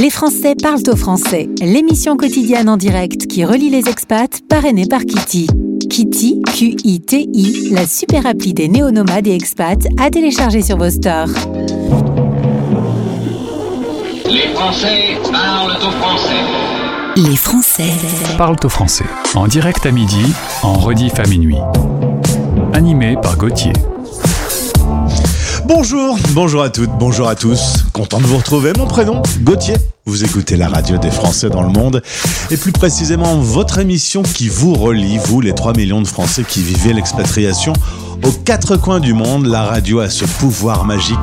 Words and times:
Les 0.00 0.10
Français 0.10 0.54
parlent 0.60 0.82
au 0.88 0.96
français, 0.96 1.48
l'émission 1.60 2.16
quotidienne 2.16 2.68
en 2.68 2.76
direct 2.76 3.26
qui 3.28 3.44
relie 3.44 3.70
les 3.70 3.88
expats, 3.88 4.40
parrainée 4.48 4.86
par 4.86 5.00
Kitty. 5.00 5.46
Kitty, 5.88 6.42
Q-I-T-I, 6.42 7.70
la 7.70 7.86
super 7.86 8.26
appli 8.26 8.54
des 8.54 8.68
néo-nomades 8.68 9.28
et 9.28 9.34
expats 9.34 9.86
à 9.98 10.10
télécharger 10.10 10.62
sur 10.62 10.76
vos 10.78 10.90
stores. 10.90 11.30
Les 14.26 14.48
Français 14.54 15.16
parlent 15.30 15.76
au 15.76 15.90
français. 15.92 16.64
Les 17.16 17.36
Français 17.36 17.92
Parle 18.36 18.56
au 18.64 18.68
français, 18.68 19.04
en 19.36 19.46
direct 19.46 19.86
à 19.86 19.92
midi, 19.92 20.24
en 20.64 20.72
rediff 20.74 21.20
à 21.20 21.28
minuit. 21.28 21.58
Animé 22.72 23.16
par 23.22 23.36
Gauthier. 23.36 23.72
Bonjour, 25.66 26.18
bonjour 26.32 26.62
à 26.62 26.68
toutes, 26.68 26.90
bonjour 26.98 27.26
à 27.26 27.34
tous. 27.34 27.84
Content 27.94 28.20
de 28.20 28.26
vous 28.26 28.36
retrouver. 28.36 28.72
Mon 28.76 28.86
prénom, 28.86 29.22
Gauthier. 29.40 29.76
Vous 30.04 30.22
écoutez 30.22 30.58
la 30.58 30.68
radio 30.68 30.98
des 30.98 31.10
Français 31.10 31.48
dans 31.48 31.62
le 31.62 31.70
monde 31.70 32.02
et 32.50 32.58
plus 32.58 32.72
précisément 32.72 33.36
votre 33.36 33.78
émission 33.78 34.22
qui 34.22 34.50
vous 34.50 34.74
relie, 34.74 35.16
vous 35.16 35.40
les 35.40 35.54
3 35.54 35.72
millions 35.72 36.02
de 36.02 36.06
Français 36.06 36.44
qui 36.46 36.62
vivez 36.62 36.92
l'expatriation 36.92 37.72
aux 38.22 38.32
quatre 38.32 38.76
coins 38.76 39.00
du 39.00 39.14
monde. 39.14 39.46
La 39.46 39.62
radio 39.62 40.00
a 40.00 40.10
ce 40.10 40.26
pouvoir 40.26 40.84
magique 40.84 41.16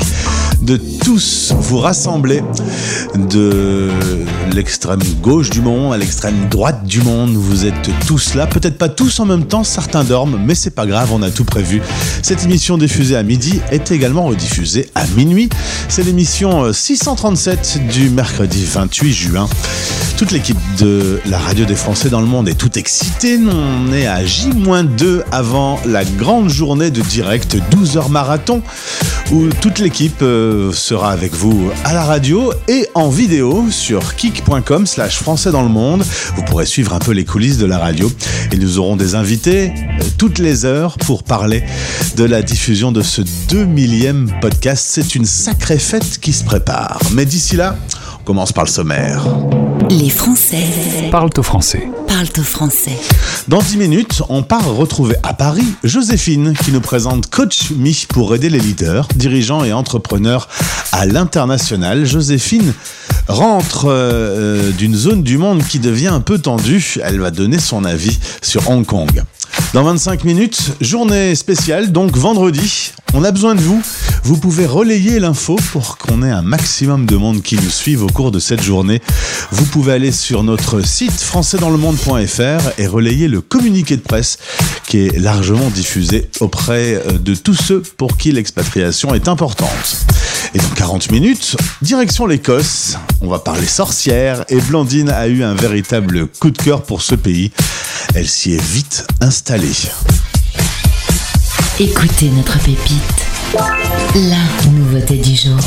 de 0.62 0.78
tous 1.04 1.54
vous 1.58 1.78
rassembler 1.80 2.44
de 3.16 3.90
l'extrême 4.54 5.02
gauche 5.22 5.50
du 5.50 5.62
monde 5.62 5.94
à 5.94 5.98
l'extrême 5.98 6.48
droite 6.50 6.86
du 6.86 7.02
monde. 7.02 7.32
Vous 7.34 7.66
êtes 7.66 7.90
tous 8.08 8.36
là, 8.36 8.48
peut-être 8.48 8.78
pas 8.78 8.90
tous 8.90 9.20
en 9.20 9.26
même 9.26 9.46
temps, 9.46 9.64
certains 9.64 10.04
dorment, 10.04 10.40
mais 10.46 10.56
c'est 10.56 10.72
pas 10.72 10.86
grave, 10.86 11.10
on 11.14 11.22
a 11.22 11.30
tout 11.30 11.46
prévu. 11.46 11.82
Cette 12.22 12.44
émission 12.44 12.78
diffusée 12.78 13.16
à 13.16 13.24
midi 13.24 13.60
est 13.72 13.92
également 13.92 14.26
rediffusée 14.26 14.90
à 14.96 15.06
minuit. 15.16 15.50
C'est 15.90 16.04
l'émission 16.04 16.72
637 16.72 17.80
du 17.90 18.10
mercredi 18.10 18.66
28 18.66 19.14
juin. 19.14 19.50
Toute 20.18 20.32
l'équipe 20.32 20.58
de 20.80 21.20
la 21.26 21.40
radio 21.40 21.66
des 21.66 21.76
Français 21.76 22.10
dans 22.10 22.22
le 22.22 22.28
monde 22.28 22.48
est 22.48 22.54
toute 22.54 22.78
excitée. 22.78 23.40
On 23.40 23.92
est 23.92 24.06
à 24.06 24.24
J-2 24.24 25.24
avant 25.32 25.80
la 25.86 26.06
grande 26.06 26.50
journée 26.50 26.92
de 26.92 27.02
direct 27.02 27.58
12 27.72 27.98
heures 27.98 28.10
marathon 28.10 28.62
où 29.32 29.48
toute 29.62 29.80
l'équipe 29.80 30.22
euh, 30.22 30.51
sera 30.74 31.12
avec 31.12 31.34
vous 31.34 31.72
à 31.84 31.94
la 31.94 32.04
radio 32.04 32.54
et 32.68 32.88
en 32.94 33.10
vidéo 33.10 33.66
sur 33.70 34.16
kick.com 34.16 34.86
slash 34.86 35.18
français 35.18 35.52
dans 35.52 35.62
le 35.62 35.70
monde. 35.70 36.04
Vous 36.36 36.44
pourrez 36.44 36.66
suivre 36.66 36.94
un 36.94 37.00
peu 37.00 37.12
les 37.12 37.26
coulisses 37.26 37.58
de 37.58 37.66
la 37.66 37.78
radio 37.78 38.12
et 38.52 38.58
nous 38.58 38.80
aurons 38.80 38.96
des 38.96 39.16
invités 39.16 39.72
euh, 39.72 40.04
toutes 40.18 40.40
les 40.40 40.66
heures 40.66 40.98
pour 40.98 41.24
parler 41.24 41.64
de 42.16 42.24
la 42.24 42.42
diffusion 42.42 42.92
de 42.92 43.02
ce 43.02 43.22
2 43.50 43.66
millième 43.66 44.32
podcast. 44.42 44.86
C'est 44.90 45.16
une 45.16 45.26
sacrée 45.26 45.80
fête 45.80 46.20
qui 46.20 46.34
se 46.34 46.44
prépare. 46.44 47.00
Mais 47.14 47.26
d'ici 47.26 47.56
là, 47.56 47.78
commence 48.32 48.54
par 48.54 48.64
le 48.64 48.70
sommaire. 48.70 49.26
Les 49.90 50.10
Français 50.10 50.64
Parle 51.12 51.32
au 51.36 51.44
français. 51.44 51.90
parlent 52.08 52.30
au 52.38 52.44
français. 52.44 52.98
Dans 53.50 53.60
10 53.60 53.76
minutes, 53.76 54.24
on 54.30 54.42
part 54.42 54.74
retrouver 54.74 55.18
à 55.22 55.34
Paris 55.34 55.66
Joséphine 55.84 56.54
qui 56.54 56.72
nous 56.72 56.80
présente 56.80 57.30
Coach 57.30 57.72
Me 57.72 57.92
pour 58.08 58.34
aider 58.34 58.48
les 58.48 58.60
leaders, 58.60 59.10
dirigeants 59.18 59.66
et 59.66 59.74
entrepreneurs 59.74 60.48
à 60.94 61.06
l'international. 61.06 62.06
Joséphine 62.06 62.74
rentre 63.28 63.88
euh, 63.90 64.72
d'une 64.72 64.96
zone 64.96 65.24
du 65.24 65.38
monde 65.38 65.62
qui 65.62 65.80
devient 65.80 66.08
un 66.08 66.22
peu 66.22 66.40
tendue. 66.40 67.00
Elle 67.04 67.20
va 67.20 67.32
donner 67.32 67.60
son 67.60 67.84
avis 67.84 68.18
sur 68.42 68.70
Hong 68.70 68.86
Kong. 68.86 69.24
Dans 69.74 69.84
25 69.84 70.26
minutes, 70.26 70.74
journée 70.82 71.34
spéciale, 71.34 71.94
donc 71.94 72.18
vendredi. 72.18 72.92
On 73.14 73.24
a 73.24 73.32
besoin 73.32 73.56
de 73.56 73.62
vous. 73.62 73.82
Vous 74.24 74.36
pouvez 74.36 74.66
relayer 74.66 75.18
l'info 75.18 75.56
pour 75.72 75.98
qu'on 75.98 76.24
ait 76.24 76.30
un 76.30 76.42
maximum 76.42 77.06
de 77.06 77.16
monde 77.16 77.42
qui 77.42 77.56
nous 77.56 77.70
suive 77.70 78.04
au 78.04 78.08
cours 78.08 78.32
de 78.32 78.40
cette 78.40 78.62
journée. 78.62 79.02
Vous 79.52 79.66
pouvez 79.66 79.94
aller 79.94 80.12
sur 80.12 80.44
notre 80.44 80.86
site 80.86 81.14
françaisdanslemonde.fr 81.14 82.80
et 82.80 82.86
relayer 82.86 83.30
le 83.30 83.40
communiqué 83.40 83.96
de 83.96 84.02
presse 84.02 84.40
qui 84.88 85.06
est 85.06 85.18
largement 85.18 85.70
diffusé 85.70 86.30
auprès 86.42 87.02
de 87.18 87.34
tous 87.34 87.56
ceux 87.56 87.82
pour 87.96 88.18
qui 88.18 88.34
l'expatriation 88.34 89.16
est 89.16 89.30
importante. 89.30 90.06
Et 90.54 90.58
dans 90.58 90.70
40 90.76 91.12
minutes, 91.12 91.56
direction 91.82 92.26
l'Écosse. 92.26 92.98
On 93.22 93.28
va 93.28 93.40
parler 93.40 93.66
sorcière 93.66 94.44
et 94.50 94.60
Blandine 94.60 95.10
a 95.10 95.28
eu 95.28 95.44
un 95.44 95.54
véritable 95.54 96.28
coup 96.28 96.52
de 96.52 96.58
cœur 96.58 96.84
pour 96.84 97.02
ce 97.02 97.16
pays. 97.16 97.52
Elle 98.16 98.28
s'y 98.28 98.54
est 98.54 98.62
vite 98.62 99.06
installée. 99.22 99.72
Écoutez 101.80 102.30
notre 102.30 102.60
pépite. 102.60 103.32
La 104.16 104.70
nouveauté 104.72 105.16
du 105.16 105.36
jour. 105.36 105.58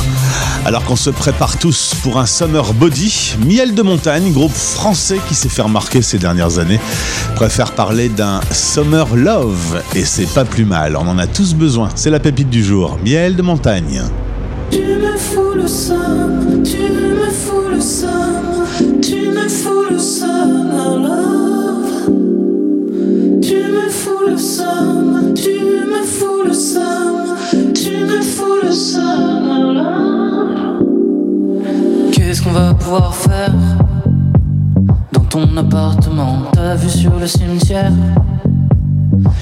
Alors 0.67 0.85
qu'on 0.85 0.97
se 0.97 1.11
prépare 1.11 1.59
tous 1.59 1.95
pour 2.03 2.19
un 2.19 2.27
Summer 2.27 2.75
Body, 2.75 3.37
Miel 3.47 3.75
de 3.75 3.83
Montagne, 3.83 4.33
groupe 4.33 4.53
français 4.53 5.19
qui 5.29 5.35
s'est 5.35 5.49
fait 5.49 5.63
remarquer 5.63 6.03
ces 6.03 6.19
dernières 6.19 6.59
années, 6.59 6.81
préfère 7.37 7.73
parler 7.73 8.11
d'un 8.11 8.41
Summer 8.51 9.17
Love. 9.17 9.83
Et 9.95 10.05
c'est 10.05 10.29
pas 10.29 10.45
plus 10.45 10.65
mal, 10.67 10.97
on 10.97 11.09
en 11.09 11.19
a 11.19 11.27
tous 11.27 11.55
besoin. 11.55 11.89
C'est 11.95 12.11
la 12.11 12.21
pépite 12.21 12.51
du 12.51 12.63
jour, 12.63 12.99
Miel 13.03 13.35
de 13.37 13.43
Montagne. 13.43 14.03
Tu 15.35 15.41
me 15.41 15.47
fous 15.47 15.55
le 15.57 15.67
seum, 15.67 16.63
tu 16.63 16.79
me 16.79 17.29
fous 17.29 17.69
le 17.69 17.81
seum, 17.81 18.67
tu 19.03 19.31
me 19.31 19.49
fous 19.49 19.87
le 19.91 19.97
love. 21.03 22.11
Tu 23.43 23.57
me 23.57 23.89
fous 23.91 24.29
le 24.31 24.37
seum, 24.37 25.35
tu 25.35 25.59
me 25.91 26.05
fous 26.05 26.45
le 26.47 26.53
seum, 26.53 27.35
tu 27.75 28.05
me 28.05 28.23
fous 28.23 28.61
le 28.63 28.71
seum, 28.71 29.49
la 29.49 29.83
love. 29.83 30.85
Qu'est-ce 32.13 32.41
qu'on 32.41 32.53
va 32.53 32.73
pouvoir 32.75 33.13
faire 33.13 33.53
dans 35.13 35.25
ton 35.25 35.57
appartement? 35.57 36.45
T'as 36.53 36.77
vu 36.77 36.89
sur 36.89 37.19
le 37.19 37.27
cimetière? 37.27 37.93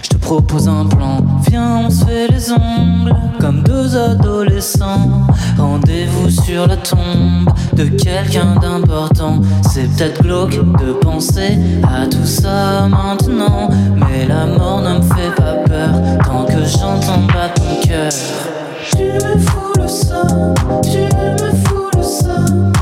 Je 0.02 0.08
te 0.08 0.16
propose 0.16 0.68
un 0.68 0.86
plan. 0.86 1.18
Viens, 1.50 1.82
on 1.84 1.90
se 1.90 2.06
fait 2.06 2.28
les 2.28 2.50
ongles 2.50 3.14
comme 3.42 3.62
deux 3.64 3.96
adolescents. 3.96 5.26
Rendez-vous 5.58 6.30
sur 6.30 6.68
la 6.68 6.76
tombe 6.76 7.50
de 7.72 7.84
quelqu'un 7.86 8.54
d'important. 8.62 9.42
C'est 9.68 9.88
peut-être 9.96 10.22
glauque 10.22 10.54
de 10.78 10.92
penser 10.92 11.58
à 11.82 12.06
tout 12.06 12.24
ça 12.24 12.88
maintenant. 12.88 13.68
Mais 13.96 14.26
la 14.28 14.46
mort 14.46 14.80
ne 14.82 14.98
me 14.98 15.02
fait 15.02 15.34
pas 15.36 15.54
peur 15.66 15.90
tant 16.24 16.44
que 16.44 16.64
j'entends 16.64 17.26
battre 17.34 17.60
ton 17.60 17.88
cœur. 17.88 18.12
Tu 18.96 19.04
me 19.04 19.38
fous 19.38 19.72
le 19.76 19.88
seum, 19.88 20.54
tu 20.84 20.98
me 20.98 21.50
fous 21.64 21.90
le 21.96 22.02
seum, 22.02 22.72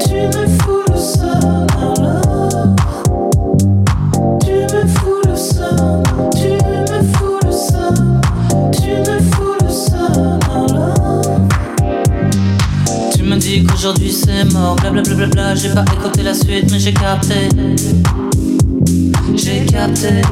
tu 0.00 0.14
me 0.14 0.47
qu'aujourd'hui 13.78 14.12
c'est 14.12 14.44
mort, 14.52 14.76
blablabla, 14.76 15.26
bla, 15.26 15.54
j'ai 15.54 15.68
pas 15.70 15.84
écouté 15.92 16.22
la 16.22 16.34
suite, 16.34 16.70
mais 16.70 16.78
j'ai 16.78 16.92
capté. 16.92 17.48
J'ai 19.36 19.64
capté. 19.66 20.22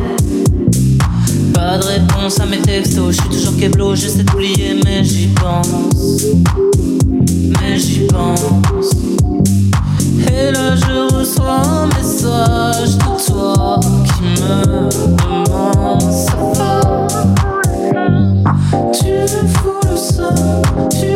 Pas 1.54 1.78
de 1.78 1.84
réponse 1.84 2.40
à 2.40 2.46
mes 2.46 2.58
textos, 2.58 3.16
je 3.16 3.20
suis 3.20 3.30
toujours 3.30 3.56
keblo, 3.56 3.94
j'essaie 3.94 4.24
d'oublier, 4.24 4.80
mais 4.84 5.04
j'y 5.04 5.28
pense. 5.28 6.24
Mais 7.60 7.78
j'y 7.78 8.06
pense. 8.06 8.90
Et 10.28 10.50
là 10.50 10.74
je 10.74 11.14
reçois 11.14 11.60
un 11.60 11.86
message 11.86 12.96
de 12.96 13.26
toi 13.26 13.80
qui 14.04 14.42
me 14.42 14.88
demande 14.90 16.12
ça 16.12 16.36
va. 16.56 17.06
Tu 18.92 19.12
me 19.12 19.48
fous 19.48 19.80
le 19.84 19.96
tu 20.90 21.15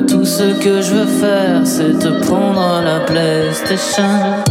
tout 0.11 0.25
ce 0.25 0.61
que 0.61 0.81
je 0.81 0.93
veux 0.93 1.05
faire, 1.05 1.61
c'est 1.63 1.97
te 1.97 2.09
prendre 2.25 2.81
la 2.83 2.99
PlayStation. 2.99 4.41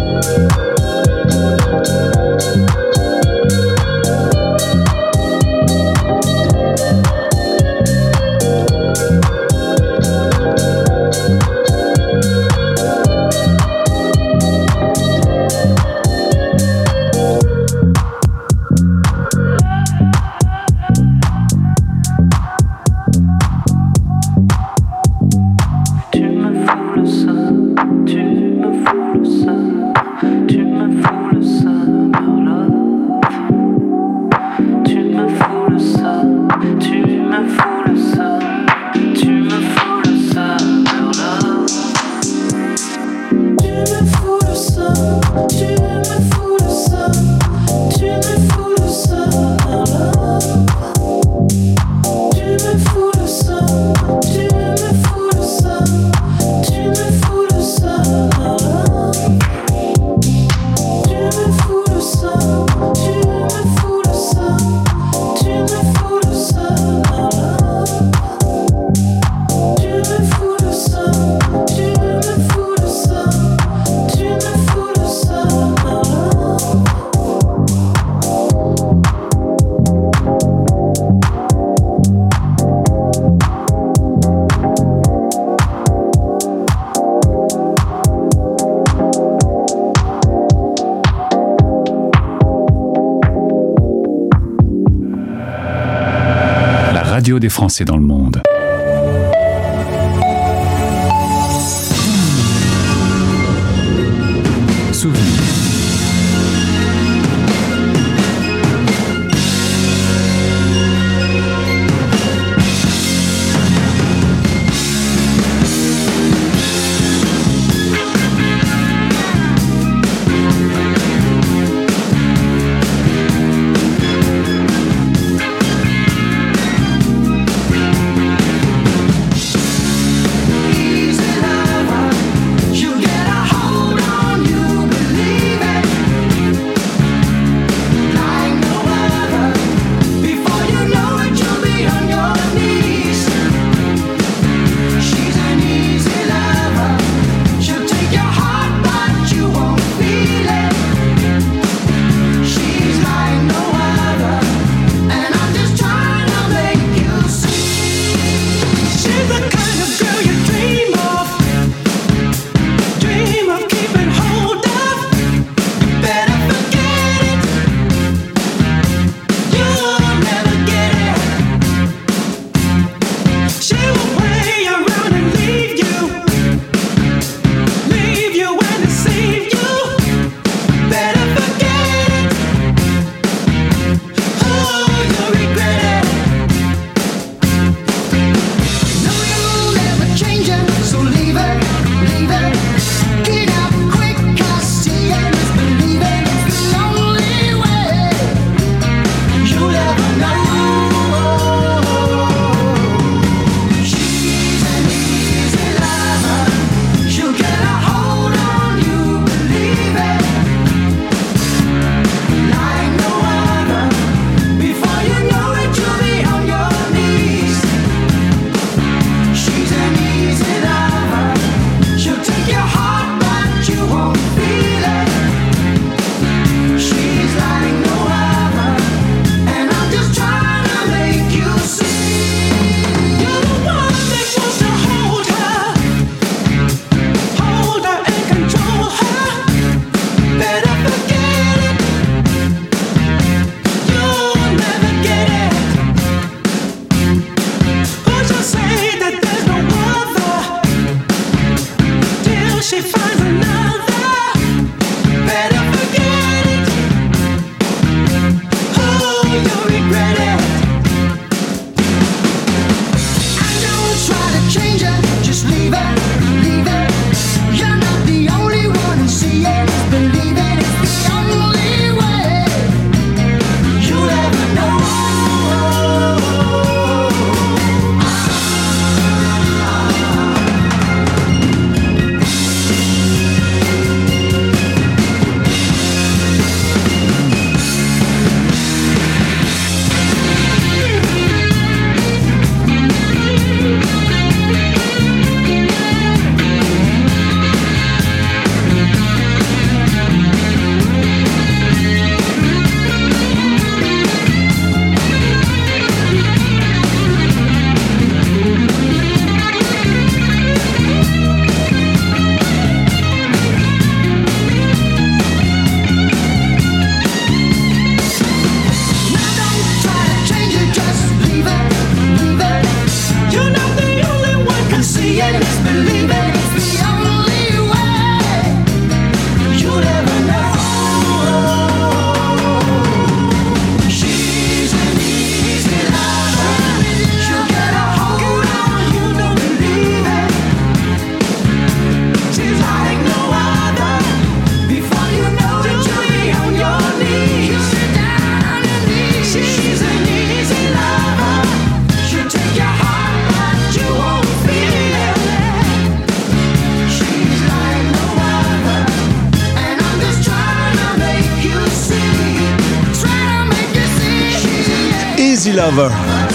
Radio 97.21 97.39
des 97.39 97.51
Français 97.51 97.85
dans 97.85 97.99
le 97.99 98.03
monde. 98.03 98.41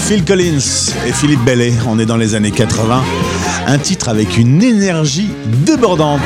Phil 0.06 0.24
Collins 0.24 0.92
et 1.04 1.12
Philippe 1.12 1.44
Bellet. 1.44 1.72
On 1.88 1.98
est 1.98 2.06
dans 2.06 2.16
les 2.16 2.36
années 2.36 2.52
80. 2.52 3.02
Un 3.66 3.78
titre 3.78 4.08
avec 4.08 4.38
une 4.38 4.62
énergie 4.62 5.28
débordante. 5.64 6.20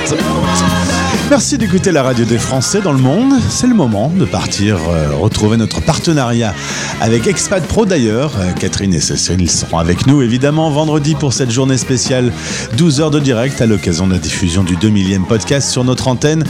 Merci 1.31 1.59
d'écouter 1.59 1.93
la 1.93 2.03
radio 2.03 2.25
des 2.25 2.39
Français 2.39 2.81
dans 2.81 2.91
le 2.91 2.99
monde. 2.99 3.33
C'est 3.49 3.69
le 3.69 3.75
moment 3.75 4.09
de 4.09 4.25
partir 4.25 4.79
euh, 4.89 5.15
retrouver 5.15 5.57
notre 5.57 5.81
partenariat 5.81 6.53
avec 7.01 7.29
Expat 7.29 7.65
Pro 7.65 7.87
d'ailleurs. 7.87 8.33
Euh, 8.41 8.51
Catherine 8.51 8.93
et 8.93 9.01
Cécile 9.01 9.49
seront 9.49 9.79
avec 9.79 10.09
nous 10.09 10.23
évidemment 10.23 10.71
vendredi 10.71 11.15
pour 11.15 11.33
cette 11.33 11.53
journée 11.53 11.79
spéciale 11.79 12.33
12 12.77 13.01
heures 13.01 13.11
de 13.13 13.21
direct 13.21 13.61
à 13.61 13.67
l'occasion 13.67 14.09
de 14.09 14.15
la 14.15 14.19
diffusion 14.19 14.65
du 14.65 14.75
2 14.75 14.89
millième 14.89 15.25
podcast 15.25 15.71
sur 15.71 15.85
notre 15.85 16.09
antenne. 16.09 16.43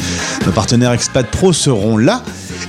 Nos 0.46 0.52
partenaires 0.52 0.92
Expat 0.92 1.26
Pro 1.26 1.52
seront 1.52 1.98
là. 1.98 2.22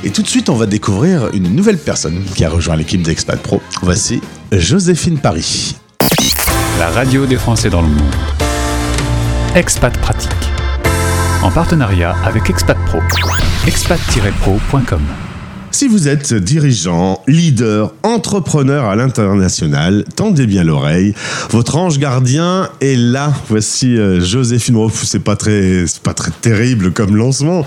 Et 0.04 0.10
tout 0.10 0.22
de 0.22 0.28
suite, 0.28 0.50
on 0.50 0.56
va 0.56 0.66
découvrir 0.66 1.30
une 1.34 1.56
nouvelle 1.56 1.78
personne 1.78 2.26
qui 2.36 2.44
a 2.44 2.50
rejoint 2.50 2.76
l'équipe 2.76 3.02
d'Expat 3.02 3.40
Pro. 3.42 3.62
Voici 3.84 4.20
Joséphine 4.52 5.18
Paris. 5.18 5.78
La 6.78 6.90
radio 6.90 7.26
des 7.26 7.38
Français 7.38 7.70
dans 7.70 7.82
le 7.82 7.88
monde. 7.88 8.12
Expat 9.56 9.98
Pratique. 9.98 10.51
En 11.44 11.50
partenariat 11.50 12.16
avec 12.24 12.52
Expat 12.52 12.78
Pro. 12.86 13.00
expat-pro.com. 13.66 15.02
Si 15.72 15.88
vous 15.88 16.08
êtes 16.08 16.36
dirigeant, 16.36 17.20
leader, 17.28 17.94
entrepreneur 18.04 18.86
à 18.86 18.96
l'international, 18.96 20.06
tendez 20.16 20.46
bien 20.46 20.64
l'oreille. 20.64 21.16
Votre 21.50 21.78
ange 21.78 21.98
gardien 21.98 22.70
est 22.80 22.96
là. 22.96 23.34
Voici 23.50 23.98
euh, 23.98 24.22
Joséphine. 24.22 24.76
Oh, 24.76 24.92
c'est 24.94 25.24
pas 25.24 25.36
très, 25.36 25.88
c'est 25.88 26.04
pas 26.04 26.14
très 26.14 26.30
terrible 26.30 26.92
comme 26.92 27.16
lancement. 27.16 27.66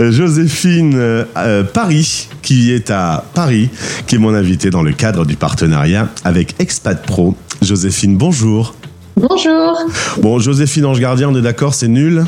Euh, 0.00 0.10
Joséphine 0.10 0.94
euh, 0.96 1.62
Paris, 1.62 2.28
qui 2.42 2.72
est 2.72 2.90
à 2.90 3.24
Paris, 3.34 3.70
qui 4.08 4.16
est 4.16 4.18
mon 4.18 4.34
invitée 4.34 4.70
dans 4.70 4.82
le 4.82 4.92
cadre 4.92 5.24
du 5.24 5.36
partenariat 5.36 6.08
avec 6.24 6.56
Expat 6.58 7.00
Pro. 7.06 7.36
Joséphine, 7.62 8.16
bonjour. 8.16 8.74
Bonjour. 9.14 9.78
Bon, 10.20 10.40
Joséphine 10.40 10.86
Ange 10.86 10.98
Gardien, 10.98 11.28
on 11.28 11.36
est 11.36 11.42
d'accord, 11.42 11.74
c'est 11.74 11.86
nul? 11.86 12.24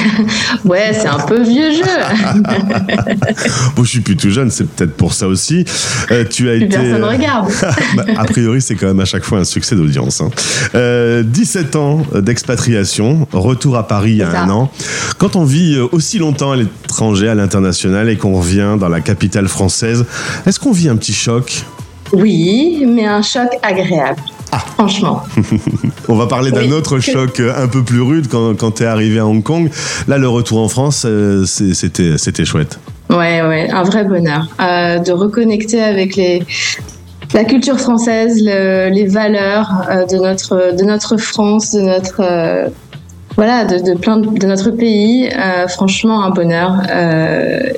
Ouais, 0.64 0.90
c'est 0.92 1.06
un 1.08 1.18
peu 1.18 1.42
vieux 1.42 1.72
jeu. 1.72 1.82
Bon, 3.76 3.84
je 3.84 3.88
suis 3.88 4.00
plus 4.00 4.16
tout 4.16 4.30
jeune, 4.30 4.50
c'est 4.50 4.64
peut-être 4.64 4.96
pour 4.96 5.12
ça 5.12 5.26
aussi. 5.28 5.64
Euh, 6.10 6.24
tu 6.28 6.48
as 6.48 6.54
Plus 6.54 6.64
été. 6.64 6.76
personne 6.76 7.04
regarde. 7.04 7.50
Bah, 7.96 8.04
a 8.16 8.24
priori, 8.24 8.60
c'est 8.60 8.74
quand 8.74 8.86
même 8.86 9.00
à 9.00 9.04
chaque 9.04 9.24
fois 9.24 9.38
un 9.38 9.44
succès 9.44 9.76
d'audience. 9.76 10.20
hein. 10.20 10.30
Euh, 10.74 11.22
17 11.22 11.76
ans 11.76 12.02
d'expatriation, 12.14 13.26
retour 13.32 13.76
à 13.76 13.86
Paris 13.86 14.12
il 14.12 14.16
y 14.18 14.22
a 14.22 14.42
un 14.42 14.50
an. 14.50 14.70
Quand 15.18 15.36
on 15.36 15.44
vit 15.44 15.74
euh, 15.76 15.86
aussi 15.92 16.18
longtemps 16.18 16.52
à 16.52 16.56
l'étranger, 16.56 17.28
à 17.28 17.34
l'international, 17.34 18.08
et 18.08 18.16
qu'on 18.16 18.34
revient 18.38 18.76
dans 18.78 18.88
la 18.88 19.00
capitale 19.00 19.48
française, 19.48 20.04
est-ce 20.46 20.58
qu'on 20.60 20.72
vit 20.72 20.88
un 20.88 20.96
petit 20.96 21.12
choc? 21.14 21.64
Oui, 22.12 22.84
mais 22.88 23.06
un 23.06 23.22
choc 23.22 23.48
agréable. 23.62 24.20
Franchement. 24.76 25.22
On 26.08 26.14
va 26.16 26.26
parler 26.26 26.50
d'un 26.50 26.62
Oui. 26.62 26.72
autre 26.72 26.98
choc 27.00 27.40
euh, 27.40 27.52
un 27.56 27.66
peu 27.68 27.82
plus 27.82 28.00
rude 28.00 28.28
quand, 28.28 28.54
quand 28.56 28.70
tu 28.72 28.82
es 28.82 28.86
arrivé 28.86 29.18
à 29.18 29.26
Hong 29.26 29.42
Kong. 29.42 29.70
Là, 30.08 30.18
le 30.18 30.28
retour 30.28 30.58
en 30.60 30.68
France, 30.68 31.04
euh, 31.06 31.44
c'était 31.46 32.16
c'était 32.18 32.44
chouette. 32.44 32.78
Ouais, 33.10 33.42
ouais, 33.42 33.70
un 33.70 33.82
vrai 33.82 34.04
bonheur. 34.04 34.48
Euh, 34.60 34.98
de 34.98 35.12
reconnecter 35.12 35.82
avec 35.82 36.16
les, 36.16 36.42
la 37.34 37.44
culture 37.44 37.78
française, 37.78 38.40
le- 38.42 38.88
les 38.90 39.06
valeurs 39.06 39.70
euh, 39.90 40.04
de, 40.06 40.16
notre, 40.16 40.76
de 40.76 40.84
notre 40.84 41.16
France, 41.16 41.72
de 41.72 41.80
notre. 41.82 42.20
euh, 42.20 42.68
voilà, 43.36 43.64
de, 43.66 43.78
de 43.92 43.98
plein 43.98 44.16
de, 44.16 44.28
de 44.38 44.46
notre 44.46 44.70
pays, 44.70 45.28
franchement 45.68 46.24
un 46.24 46.30
bonheur 46.30 46.72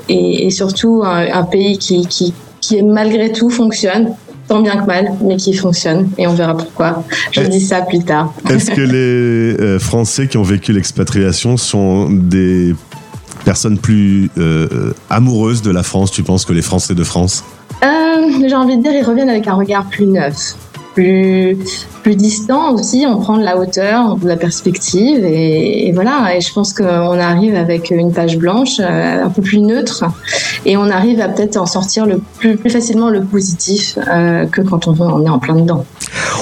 et, 0.08 0.46
et 0.46 0.50
surtout 0.50 1.02
un, 1.04 1.26
un 1.32 1.42
pays 1.42 1.78
qui, 1.78 2.06
qui, 2.06 2.32
qui 2.60 2.80
malgré 2.84 3.32
tout 3.32 3.50
fonctionne, 3.50 4.10
tant 4.49 4.61
bien 4.61 4.76
que 4.78 4.87
mal, 4.87 5.12
mais 5.23 5.37
qui 5.37 5.55
fonctionne 5.55 6.09
et 6.19 6.26
on 6.26 6.35
verra 6.35 6.57
pourquoi. 6.57 7.05
Je 7.31 7.43
dis 7.43 7.61
ça 7.61 7.83
plus 7.83 8.00
tard. 8.00 8.33
Est-ce 8.50 8.71
que 8.71 8.81
les 8.81 9.61
euh, 9.61 9.78
Français 9.78 10.26
qui 10.26 10.38
ont 10.38 10.43
vécu 10.43 10.73
l'expatriation 10.73 11.57
sont 11.57 12.09
des 12.11 12.75
personnes 13.45 13.78
plus 13.78 14.31
euh, 14.38 14.93
amoureuses 15.11 15.62
de 15.62 15.71
la 15.71 15.83
France, 15.83 16.11
tu 16.11 16.23
penses, 16.23 16.45
que 16.45 16.52
les 16.52 16.62
Français 16.62 16.95
de 16.95 17.05
France? 17.05 17.45
Euh, 17.83 17.87
J'ai 18.47 18.55
envie 18.55 18.76
de 18.78 18.83
dire, 18.83 18.93
ils 18.93 19.05
reviennent 19.05 19.31
avec 19.31 19.47
un 19.47 19.55
regard 19.55 19.85
plus 19.85 20.07
neuf, 20.07 20.57
plus, 22.02 22.17
distant 22.17 22.73
aussi. 22.73 23.05
On 23.07 23.21
prend 23.21 23.37
de 23.37 23.45
la 23.45 23.59
hauteur, 23.59 24.17
de 24.17 24.26
la 24.26 24.37
perspective, 24.37 25.25
et, 25.25 25.93
voilà. 25.95 26.35
Et 26.35 26.40
je 26.40 26.52
pense 26.52 26.73
qu'on 26.73 27.19
arrive 27.19 27.55
avec 27.55 27.90
une 27.90 28.12
page 28.12 28.38
blanche, 28.38 28.81
euh, 28.81 29.25
un 29.25 29.28
peu 29.28 29.43
plus 29.43 29.61
neutre, 29.61 30.05
et 30.64 30.76
on 30.76 30.90
arrive 30.90 31.21
à 31.21 31.28
peut-être 31.28 31.59
en 31.59 31.67
sortir 31.67 32.07
le 32.07 32.21
plus, 32.38 32.57
facilement 32.71 33.11
le 33.11 33.23
positif 33.23 33.99
euh, 34.11 34.47
que 34.47 34.62
quand 34.62 34.88
on, 34.88 34.99
on 34.99 35.26
est 35.26 35.28
en 35.28 35.38
plein 35.38 35.57
dedans. 35.57 35.85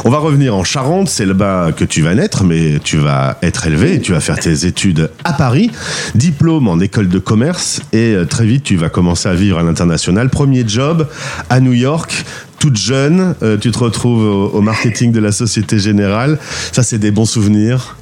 On 0.04 0.10
va 0.10 0.18
revenir 0.18 0.54
en 0.54 0.62
Charente, 0.62 1.08
c'est 1.08 1.26
là-bas 1.26 1.72
que 1.76 1.84
tu 1.84 2.02
vas 2.02 2.14
naître, 2.14 2.44
mais 2.44 2.78
tu 2.82 2.98
vas 2.98 3.38
être 3.42 3.66
élevé 3.66 4.00
tu 4.00 4.12
vas 4.12 4.20
faire 4.20 4.38
tes 4.38 4.66
études 4.66 5.10
à 5.24 5.32
Paris, 5.32 5.70
diplôme 6.14 6.68
en 6.68 6.78
école 6.80 7.08
de 7.08 7.18
commerce 7.18 7.80
et 7.92 8.14
euh, 8.14 8.24
très 8.24 8.46
vite 8.46 8.62
tu 8.62 8.76
vas 8.76 8.88
commencer 8.88 9.28
à 9.28 9.34
vivre 9.34 9.58
à 9.58 9.62
l'international. 9.62 10.30
Premier 10.30 10.64
job 10.66 11.08
à 11.50 11.60
New 11.60 11.72
York, 11.72 12.24
toute 12.58 12.76
jeune, 12.76 13.34
euh, 13.42 13.56
tu 13.56 13.70
te 13.70 13.78
retrouves 13.78 14.24
au, 14.24 14.48
au 14.48 14.60
marketing 14.60 15.12
de 15.12 15.20
la 15.20 15.32
Société 15.32 15.78
Générale. 15.78 16.38
Ça, 16.72 16.82
c'est 16.82 16.98
des 16.98 17.10
bons 17.10 17.26
souvenirs. 17.26 17.96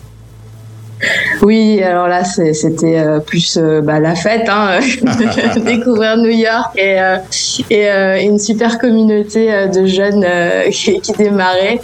Oui, 1.43 1.83
alors 1.83 2.09
là, 2.09 2.25
c'était 2.25 2.99
euh, 2.99 3.19
plus 3.19 3.59
euh, 3.61 3.81
bah, 3.83 4.01
la 4.01 4.15
fête, 4.15 4.49
hein, 4.49 4.79
découvrir 5.65 6.17
New 6.17 6.31
York 6.31 6.77
et, 6.77 7.01
euh, 7.01 8.17
et 8.17 8.25
une 8.25 8.39
super 8.39 8.79
communauté 8.79 9.51
de 9.69 9.87
jeunes 9.87 10.25
qui, 10.71 11.01
qui 11.01 11.13
démarraient. 11.13 11.81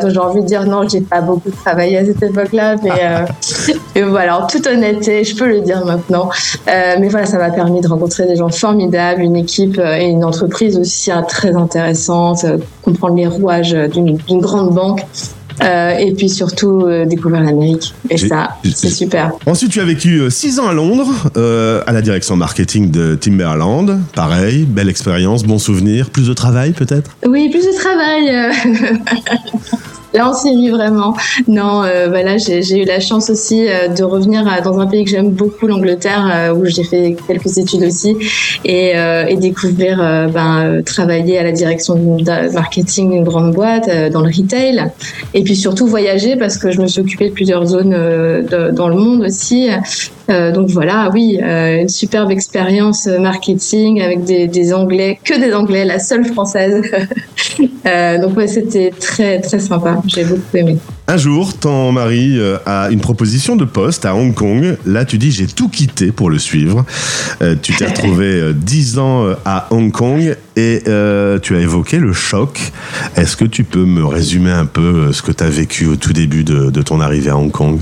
Donc 0.00 0.10
j'ai 0.10 0.18
envie 0.18 0.42
de 0.42 0.46
dire 0.46 0.66
non, 0.66 0.86
j'ai 0.88 1.00
pas 1.00 1.20
beaucoup 1.20 1.50
travaillé 1.50 1.98
à 1.98 2.04
cette 2.04 2.22
époque-là, 2.22 2.76
mais 2.82 4.02
voilà, 4.02 4.40
en 4.40 4.46
toute 4.46 4.66
honnêteté, 4.66 5.24
je 5.24 5.36
peux 5.36 5.48
le 5.48 5.60
dire 5.60 5.84
maintenant. 5.84 6.28
Mais 6.66 7.08
voilà, 7.08 7.26
ça 7.26 7.38
m'a 7.38 7.50
permis 7.50 7.80
de 7.80 7.88
rencontrer 7.88 8.26
des 8.26 8.36
gens 8.36 8.50
formidables, 8.50 9.22
une 9.22 9.36
équipe 9.36 9.78
et 9.78 10.04
une 10.04 10.24
entreprise 10.24 10.78
aussi 10.78 11.10
hein, 11.10 11.24
très 11.26 11.54
intéressante, 11.54 12.44
comprendre 12.82 13.16
les 13.16 13.26
rouages 13.26 13.72
d'une 13.72 14.18
grande 14.40 14.74
banque. 14.74 15.00
Euh, 15.62 15.96
et 15.98 16.12
puis 16.12 16.28
surtout 16.28 16.82
euh, 16.82 17.04
découvrir 17.06 17.42
l'Amérique. 17.42 17.94
Et 18.10 18.16
ça, 18.16 18.56
c'est 18.74 18.90
super. 18.90 19.32
Ensuite, 19.46 19.70
tu 19.70 19.80
as 19.80 19.84
vécu 19.84 20.22
6 20.28 20.60
ans 20.60 20.68
à 20.68 20.72
Londres, 20.72 21.08
euh, 21.36 21.82
à 21.86 21.92
la 21.92 22.02
direction 22.02 22.36
marketing 22.36 22.90
de 22.90 23.14
Timberland. 23.14 24.00
Pareil, 24.14 24.64
belle 24.64 24.88
expérience, 24.88 25.44
bon 25.44 25.58
souvenir, 25.58 26.10
plus 26.10 26.28
de 26.28 26.34
travail 26.34 26.72
peut-être? 26.72 27.10
Oui, 27.26 27.48
plus 27.50 27.66
de 27.66 27.74
travail. 27.74 28.52
Là, 30.14 30.30
on 30.30 30.54
mis 30.56 30.70
vraiment. 30.70 31.14
Non, 31.48 31.82
euh, 31.82 32.06
voilà, 32.08 32.36
j'ai 32.38 32.82
eu 32.82 32.84
la 32.84 33.00
chance 33.00 33.30
aussi 33.30 33.66
euh, 33.66 33.88
de 33.88 34.04
revenir 34.04 34.46
à- 34.46 34.60
dans 34.60 34.78
un 34.78 34.86
pays 34.86 35.04
que 35.04 35.10
j'aime 35.10 35.30
beaucoup, 35.30 35.66
l'Angleterre, 35.66 36.30
euh, 36.32 36.54
où 36.54 36.64
j'ai 36.66 36.84
fait 36.84 37.16
quelques 37.26 37.58
études 37.58 37.82
aussi, 37.82 38.16
et, 38.64 38.92
euh, 38.94 39.26
et 39.26 39.34
découvrir, 39.34 40.00
euh, 40.00 40.28
ben, 40.28 40.60
euh, 40.62 40.82
travailler 40.82 41.38
à 41.38 41.42
la 41.42 41.50
direction 41.50 41.96
de 41.96 42.52
marketing 42.54 43.10
d'une 43.10 43.24
grande 43.24 43.52
boîte, 43.54 43.90
dans 44.12 44.20
le 44.20 44.28
retail, 44.28 44.84
et 45.34 45.42
puis 45.42 45.56
surtout 45.56 45.88
voyager 45.88 46.36
parce 46.36 46.58
que 46.58 46.70
je 46.70 46.80
me 46.80 46.86
suis 46.86 47.00
occupée 47.00 47.30
de 47.30 47.34
plusieurs 47.34 47.66
zones 47.66 47.90
de- 47.90 48.70
dans 48.70 48.88
le 48.88 48.94
monde 48.94 49.22
aussi. 49.22 49.68
Euh, 50.30 50.52
donc 50.52 50.68
voilà, 50.70 51.10
oui, 51.12 51.38
euh, 51.42 51.82
une 51.82 51.88
superbe 51.88 52.30
expérience 52.30 53.06
euh, 53.06 53.18
marketing 53.18 54.00
avec 54.00 54.24
des, 54.24 54.46
des 54.46 54.72
Anglais, 54.72 55.18
que 55.22 55.38
des 55.38 55.52
Anglais, 55.52 55.84
la 55.84 55.98
seule 55.98 56.24
française. 56.24 56.82
Euh, 57.86 58.18
donc 58.18 58.34
ouais, 58.38 58.48
c'était 58.48 58.90
très 58.98 59.42
très 59.42 59.58
sympa. 59.58 60.00
J'ai 60.06 60.24
beaucoup 60.24 60.56
aimé. 60.56 60.78
Un 61.06 61.18
jour, 61.18 61.54
ton 61.54 61.92
mari 61.92 62.40
a 62.64 62.88
une 62.90 63.00
proposition 63.00 63.56
de 63.56 63.66
poste 63.66 64.06
à 64.06 64.16
Hong 64.16 64.32
Kong. 64.32 64.78
Là, 64.86 65.04
tu 65.04 65.18
dis 65.18 65.30
j'ai 65.30 65.46
tout 65.46 65.68
quitté 65.68 66.10
pour 66.10 66.30
le 66.30 66.38
suivre. 66.38 66.86
Tu 67.62 67.74
t'es 67.74 67.86
retrouvé 67.86 68.40
euh, 68.40 68.52
10 68.54 68.98
ans 68.98 69.26
à 69.44 69.66
Hong 69.70 69.92
Kong 69.92 70.34
et 70.56 70.82
tu 71.42 71.56
as 71.56 71.60
évoqué 71.60 71.98
le 71.98 72.14
choc. 72.14 72.72
Est-ce 73.16 73.36
que 73.36 73.44
tu 73.44 73.64
peux 73.64 73.84
me 73.84 74.04
résumer 74.04 74.50
un 74.50 74.66
peu 74.66 75.12
ce 75.12 75.20
que 75.20 75.30
tu 75.30 75.44
as 75.44 75.50
vécu 75.50 75.86
au 75.86 75.96
tout 75.96 76.14
début 76.14 76.42
de, 76.42 76.70
de 76.70 76.82
ton 76.82 77.00
arrivée 77.00 77.30
à 77.30 77.36
Hong 77.36 77.52
Kong? 77.52 77.78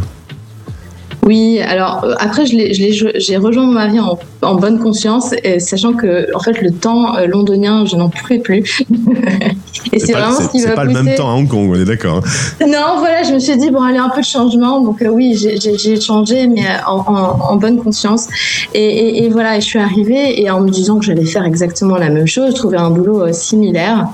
Oui, 1.25 1.61
alors 1.61 2.03
euh, 2.05 2.15
après 2.19 2.47
j'ai 2.47 3.37
rejoint 3.37 3.65
mon 3.67 3.73
mari 3.73 4.01
en, 4.01 4.19
en 4.43 4.55
bonne 4.57 4.81
conscience, 4.81 5.33
et 5.45 5.61
sachant 5.61 5.93
que 5.93 6.27
en 6.35 6.41
fait 6.41 6.61
le 6.61 6.73
temps 6.73 7.17
euh, 7.17 7.27
londonien 7.27 7.87
je 7.87 7.95
n'en 7.95 8.09
pouvais 8.09 8.41
plus. 8.41 8.83
et 9.93 10.01
c'est 10.01 10.13
vraiment 10.13 10.33
ce 10.33 10.43
c'est- 10.43 10.49
qui 10.51 10.59
c'est 10.61 10.69
m'a 10.71 10.75
pas 10.75 10.85
le 10.85 10.93
même 10.93 11.15
temps 11.15 11.31
à 11.31 11.35
Hong 11.35 11.47
Kong, 11.49 11.71
on 11.73 11.81
est 11.81 11.85
d'accord. 11.85 12.23
hein. 12.61 12.67
Non, 12.67 12.99
voilà, 12.99 13.23
je 13.23 13.33
me 13.35 13.39
suis 13.39 13.57
dit, 13.57 13.71
bon, 13.71 13.83
allez, 13.83 13.99
un 13.99 14.09
peu 14.09 14.21
de 14.21 14.27
changement. 14.27 14.81
Donc, 14.81 15.01
euh, 15.03 15.09
oui, 15.09 15.37
j'ai- 15.37 16.01
changé, 16.01 16.47
mais 16.49 16.65
en, 16.87 16.97
en- 16.99 17.53
en 17.53 17.57
bonne 17.57 17.79
conscience. 17.83 18.27
Et, 18.75 18.83
et- 18.85 19.25
et 19.25 19.29
voilà, 19.29 19.61
je 19.61 19.65
suis 19.65 19.79
arrivée 19.79 20.41
et 20.43 20.51
en 20.51 20.61
me 20.61 20.71
disant 20.71 20.99
que 20.99 21.05
j'allais 21.05 21.25
faire 21.25 21.45
exactement 21.45 21.97
la 21.97 22.09
même 22.09 22.27
chose, 22.27 22.55
trouver 22.55 22.79
un 22.79 22.91
boulot 22.91 23.23
euh, 23.23 23.33
similaire. 23.33 24.09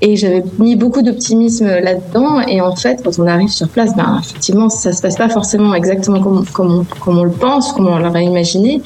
Et 0.00 0.14
j'avais 0.14 0.44
mis 0.58 0.76
beaucoup 0.76 1.02
d'optimisme 1.02 1.66
là-dedans. 1.66 2.40
Et 2.42 2.60
en 2.60 2.76
fait, 2.76 3.00
quand 3.02 3.18
on 3.18 3.26
arrive 3.26 3.48
sur 3.48 3.68
place, 3.68 3.96
ben, 3.96 4.20
effectivement, 4.20 4.68
ça 4.68 4.92
se 4.92 5.02
passe 5.02 5.16
pas 5.16 5.28
forcément 5.28 5.74
exactement 5.74 6.22
comme, 6.22 6.46
comme, 6.46 6.80
on, 6.80 6.84
comme 7.00 7.18
on 7.18 7.24
le 7.24 7.32
pense, 7.32 7.72
comme 7.72 7.88
on 7.88 7.98
l'aurait 7.98 8.24
imaginé. 8.24 8.80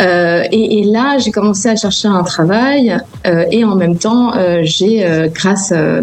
Euh, 0.00 0.44
et, 0.50 0.84
là, 0.84 1.18
j'ai 1.18 1.30
commencé 1.30 1.68
à 1.68 1.76
chercher 1.76 2.08
un 2.08 2.22
travail. 2.22 2.96
euh, 3.26 3.44
et 3.50 3.64
en 3.64 3.74
même 3.74 3.98
temps, 3.98 4.34
euh, 4.34 4.60
j'ai, 4.62 5.28
grâce 5.34 5.72
à, 5.72 6.00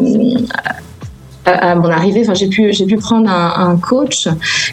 mon 1.76 1.90
arrivée, 1.90 2.24
j'ai 2.34 2.48
pu, 2.48 2.74
j'ai 2.74 2.86
pu 2.86 2.98
prendre 2.98 3.30
un, 3.30 3.78
coach 3.78 4.28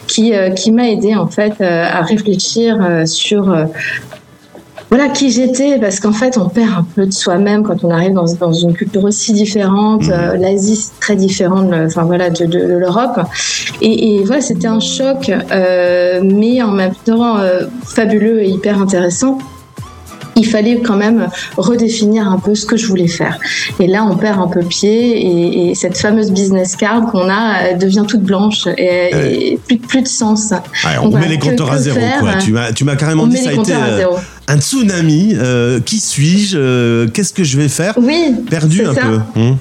qui, 0.07 0.33
qui 0.55 0.71
m'a 0.71 0.89
aidé 0.89 1.15
en 1.15 1.27
fait 1.27 1.61
à 1.61 2.01
réfléchir 2.01 3.03
sur 3.05 3.53
voilà 4.91 5.07
qui 5.07 5.31
j'étais 5.31 5.79
parce 5.79 6.01
qu'en 6.01 6.11
fait 6.11 6.37
on 6.37 6.49
perd 6.49 6.69
un 6.79 6.85
peu 6.95 7.05
de 7.05 7.13
soi-même 7.13 7.63
quand 7.63 7.83
on 7.85 7.89
arrive 7.91 8.13
dans, 8.13 8.25
dans 8.39 8.51
une 8.51 8.73
culture 8.73 9.03
aussi 9.05 9.31
différente 9.31 10.03
Euh, 10.09 10.35
l'Asie 10.35 10.75
c'est 10.75 10.99
très 10.99 11.15
différent 11.15 11.63
de, 11.63 11.85
enfin 11.85 12.03
voilà 12.03 12.29
de, 12.29 12.45
de, 12.45 12.59
de 12.59 12.77
l'Europe. 12.77 13.17
Et, 13.81 14.15
et 14.17 14.23
voilà 14.25 14.41
c'était 14.41 14.67
un 14.67 14.81
choc 14.81 15.31
euh, 15.31 16.21
mais 16.23 16.61
en 16.61 16.71
même 16.71 16.93
temps 17.05 17.37
euh, 17.37 17.67
fabuleux 17.85 18.41
et 18.43 18.49
hyper 18.49 18.81
intéressant 18.81 19.37
il 20.35 20.45
fallait 20.45 20.79
quand 20.81 20.95
même 20.95 21.27
redéfinir 21.57 22.27
un 22.29 22.39
peu 22.39 22.55
ce 22.55 22.65
que 22.65 22.77
je 22.77 22.87
voulais 22.87 23.07
faire. 23.07 23.37
Et 23.79 23.87
là, 23.87 24.03
on 24.09 24.15
perd 24.15 24.39
un 24.39 24.47
peu 24.47 24.61
pied 24.61 25.17
et, 25.19 25.69
et 25.71 25.75
cette 25.75 25.97
fameuse 25.97 26.31
business 26.31 26.75
card 26.75 27.11
qu'on 27.11 27.29
a 27.29 27.73
euh, 27.73 27.77
devient 27.77 28.03
toute 28.07 28.21
blanche 28.23 28.67
et, 28.77 29.51
et 29.53 29.57
plus, 29.67 29.77
plus 29.77 30.01
de 30.01 30.07
sens. 30.07 30.51
Ouais, 30.51 30.91
on 30.99 31.03
Donc 31.05 31.13
met 31.13 31.19
voilà, 31.19 31.27
les 31.33 31.39
compteurs 31.39 31.71
à 31.71 31.77
zéro, 31.77 31.99
quoi. 32.19 32.35
Tu 32.35 32.51
m'as, 32.51 32.71
tu 32.71 32.83
m'as 32.85 32.95
carrément 32.95 33.23
On 33.23 33.27
dit 33.27 33.33
met 33.37 33.41
ça 33.43 33.49
a 33.49 33.53
été 33.53 33.73
à 33.73 33.83
euh, 33.83 33.97
zéro. 33.97 34.15
un 34.47 34.57
tsunami. 34.59 35.35
euh, 35.37 35.79
qui 35.81 35.99
suis-je 35.99 37.07
Qu'est-ce 37.07 37.33
que 37.33 37.43
je 37.43 37.57
vais 37.57 37.67
faire 37.67 37.93
Oui, 37.97 38.33
Perdu 38.49 38.85
un 38.85 38.93
ça. 38.93 39.01
peu. 39.01 39.19
Hum. 39.39 39.57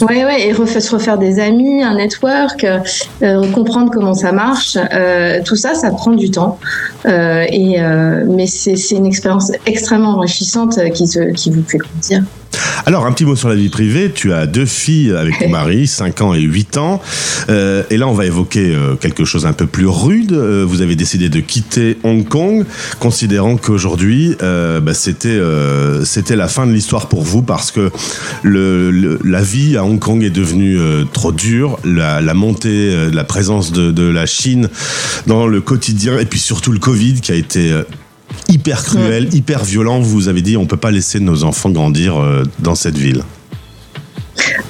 Ouais, 0.00 0.24
ouais, 0.24 0.48
et 0.48 0.52
refa- 0.52 0.80
se 0.80 0.90
refaire 0.94 1.18
des 1.18 1.38
amis, 1.38 1.82
un 1.82 1.94
network, 1.94 2.64
euh, 3.22 3.52
comprendre 3.52 3.90
comment 3.92 4.14
ça 4.14 4.32
marche, 4.32 4.76
euh, 4.92 5.40
tout 5.44 5.54
ça, 5.54 5.74
ça 5.74 5.90
prend 5.92 6.10
du 6.10 6.30
temps. 6.32 6.58
Euh, 7.06 7.44
et 7.48 7.80
euh, 7.80 8.24
mais 8.26 8.46
c'est 8.46 8.74
une 8.90 9.06
expérience 9.06 9.52
extrêmement 9.66 10.16
enrichissante 10.16 10.78
euh, 10.78 10.88
qui, 10.88 11.08
te, 11.08 11.30
qui 11.32 11.50
vous 11.50 11.62
fait 11.62 11.78
grandir. 11.78 12.22
Alors, 12.86 13.06
un 13.06 13.12
petit 13.12 13.24
mot 13.24 13.36
sur 13.36 13.48
la 13.48 13.54
vie 13.54 13.68
privée. 13.68 14.10
Tu 14.14 14.32
as 14.32 14.46
deux 14.46 14.66
filles 14.66 15.12
avec 15.12 15.38
ton 15.38 15.48
mari, 15.50 15.86
5 15.86 16.20
ans 16.22 16.34
et 16.34 16.40
8 16.40 16.76
ans. 16.76 17.00
Euh, 17.48 17.82
et 17.90 17.96
là, 17.96 18.06
on 18.08 18.12
va 18.12 18.26
évoquer 18.26 18.74
euh, 18.74 18.94
quelque 18.96 19.24
chose 19.24 19.46
un 19.46 19.52
peu 19.52 19.66
plus 19.66 19.86
rude. 19.86 20.32
Euh, 20.32 20.64
vous 20.66 20.82
avez 20.82 20.96
décidé 20.96 21.28
de 21.28 21.40
quitter 21.40 21.98
Hong 22.04 22.26
Kong, 22.28 22.64
considérant 23.00 23.56
qu'aujourd'hui, 23.56 24.36
euh, 24.42 24.80
bah, 24.80 24.94
c'était 24.94 25.28
euh, 25.28 26.04
c'était 26.04 26.36
la 26.36 26.48
fin 26.48 26.66
de 26.66 26.72
l'histoire 26.72 27.08
pour 27.08 27.22
vous 27.22 27.42
parce 27.42 27.70
que 27.70 27.90
le, 28.42 28.90
le- 28.90 29.18
la 29.24 29.42
vie 29.42 29.76
à 29.76 29.84
Hong 29.84 29.98
Kong 29.98 30.22
est 30.22 30.30
devenue 30.30 30.78
euh, 30.78 31.04
trop 31.12 31.32
dure. 31.32 31.78
La, 31.84 32.20
la 32.20 32.34
montée, 32.34 32.68
euh, 32.92 33.10
la 33.12 33.24
présence 33.24 33.72
de, 33.72 33.90
de 33.90 34.04
la 34.04 34.26
Chine 34.26 34.68
dans 35.26 35.46
le 35.46 35.60
quotidien 35.60 36.18
et 36.18 36.24
puis 36.26 36.38
surtout 36.38 36.72
le 36.72 36.78
Covid 36.78 37.20
qui 37.20 37.32
a 37.32 37.34
été 37.34 37.72
euh, 37.72 37.82
hyper 38.48 38.82
cruel, 38.82 39.32
hyper 39.34 39.64
violent. 39.64 40.00
Vous 40.00 40.28
avez 40.28 40.42
dit 40.42 40.56
on 40.56 40.66
peut 40.66 40.76
pas 40.76 40.90
laisser 40.90 41.20
nos 41.20 41.44
enfants 41.44 41.70
grandir 41.70 42.16
euh, 42.16 42.44
dans 42.58 42.74
cette 42.74 42.98
ville. 42.98 43.22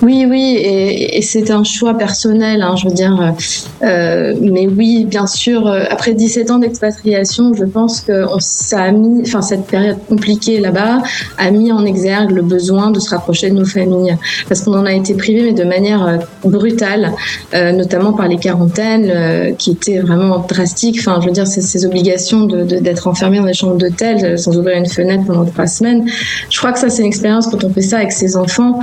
Oui, 0.02 0.26
oui, 0.28 0.56
et, 0.62 1.22
c'est 1.22 1.50
un 1.50 1.64
choix 1.64 1.94
personnel, 1.96 2.60
hein, 2.62 2.76
je 2.76 2.88
veux 2.88 2.94
dire. 2.94 3.34
euh, 3.82 4.34
mais 4.40 4.66
oui, 4.66 5.04
bien 5.06 5.26
sûr, 5.26 5.66
euh, 5.66 5.84
après 5.88 6.12
17 6.12 6.50
ans 6.50 6.58
d'expatriation, 6.58 7.54
je 7.54 7.64
pense 7.64 8.00
que 8.02 8.24
ça 8.40 8.82
a 8.82 8.92
mis, 8.92 9.22
enfin 9.22 9.40
cette 9.42 9.64
période 9.66 9.96
compliquée 10.08 10.60
là-bas 10.60 11.02
a 11.38 11.50
mis 11.50 11.72
en 11.72 11.84
exergue 11.84 12.30
le 12.32 12.42
besoin 12.42 12.90
de 12.90 13.00
se 13.00 13.10
rapprocher 13.10 13.50
de 13.50 13.54
nos 13.54 13.64
familles, 13.64 14.16
parce 14.48 14.60
qu'on 14.60 14.74
en 14.74 14.84
a 14.84 14.92
été 14.92 15.14
privé, 15.14 15.42
mais 15.42 15.52
de 15.52 15.64
manière 15.64 16.06
euh, 16.06 16.16
brutale, 16.44 17.12
notamment 17.52 18.12
par 18.12 18.28
les 18.28 18.36
quarantaines, 18.36 19.54
qui 19.56 19.70
étaient 19.72 19.98
vraiment 20.00 20.38
drastiques. 20.46 20.96
Enfin, 21.00 21.18
je 21.20 21.26
veux 21.26 21.32
dire, 21.32 21.46
ces, 21.46 21.86
obligations 21.86 22.44
de- 22.46 22.62
de- 22.64 22.78
d'être 22.78 23.06
enfermé 23.08 23.38
dans 23.38 23.44
des 23.44 23.54
chambres 23.54 23.76
d'hôtel 23.76 24.38
sans 24.38 24.56
ouvrir 24.56 24.76
une 24.76 24.86
fenêtre 24.86 25.24
pendant 25.26 25.44
trois 25.44 25.66
semaines. 25.66 26.04
Je 26.50 26.58
crois 26.58 26.72
que 26.72 26.78
ça, 26.78 26.88
c'est 26.90 27.02
une 27.02 27.08
expérience 27.08 27.46
quand 27.48 27.64
on 27.64 27.70
fait 27.70 27.80
ça 27.82 27.98
avec 27.98 28.12
ses 28.12 28.36
enfants 28.36 28.80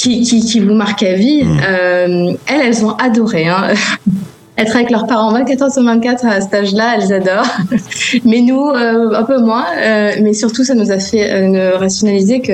qui, 0.00 0.22
qui, 0.22 0.40
qui 0.40 0.60
vous 0.60 0.72
marquent 0.72 1.02
à 1.02 1.14
vie. 1.14 1.42
Euh, 1.44 2.32
elles, 2.46 2.60
elles 2.64 2.84
ont 2.84 2.92
adoré. 2.96 3.46
Hein. 3.46 3.74
Être 4.58 4.76
avec 4.76 4.90
leurs 4.90 5.06
parents 5.06 5.32
24 5.32 5.62
heures 5.62 5.72
sur 5.72 5.82
24 5.82 6.26
à 6.26 6.40
cet 6.40 6.52
âge-là, 6.52 6.96
elles 6.96 7.12
adorent. 7.12 7.56
Mais 8.24 8.40
nous, 8.40 8.68
euh, 8.68 9.14
un 9.14 9.22
peu 9.24 9.38
moins. 9.38 9.64
Euh, 9.78 10.12
mais 10.20 10.34
surtout, 10.34 10.64
ça 10.64 10.74
nous 10.74 10.90
a 10.90 10.98
fait 10.98 11.48
nous 11.48 11.78
rationaliser 11.78 12.40
que 12.42 12.52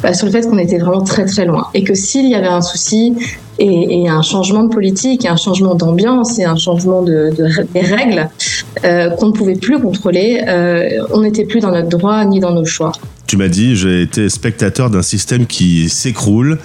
bah, 0.00 0.14
sur 0.14 0.26
le 0.26 0.32
fait 0.32 0.48
qu'on 0.48 0.58
était 0.58 0.78
vraiment 0.78 1.02
très 1.02 1.24
très 1.24 1.46
loin 1.46 1.66
et 1.74 1.82
que 1.82 1.94
s'il 1.94 2.28
y 2.28 2.36
avait 2.36 2.46
un 2.46 2.60
souci 2.60 3.14
et, 3.58 4.02
et 4.02 4.08
un 4.08 4.22
changement 4.22 4.62
de 4.62 4.72
politique, 4.72 5.24
et 5.24 5.28
un 5.28 5.36
changement 5.36 5.74
d'ambiance 5.74 6.38
et 6.38 6.44
un 6.44 6.56
changement 6.56 7.02
de, 7.02 7.32
des 7.74 7.80
règles 7.80 8.28
euh, 8.84 9.10
qu'on 9.10 9.26
ne 9.26 9.32
pouvait 9.32 9.54
plus 9.54 9.78
contrôler, 9.80 10.42
euh, 10.46 11.04
on 11.12 11.22
n'était 11.22 11.44
plus 11.44 11.60
dans 11.60 11.72
notre 11.72 11.88
droit 11.88 12.24
ni 12.24 12.40
dans 12.40 12.52
nos 12.52 12.64
choix. 12.64 12.92
Tu 13.26 13.36
m'as 13.36 13.48
dit 13.48 13.76
j'ai 13.76 14.02
été 14.02 14.28
spectateur 14.28 14.90
d'un 14.90 15.02
système 15.02 15.46
qui 15.46 15.88
s'écroule. 15.88 16.58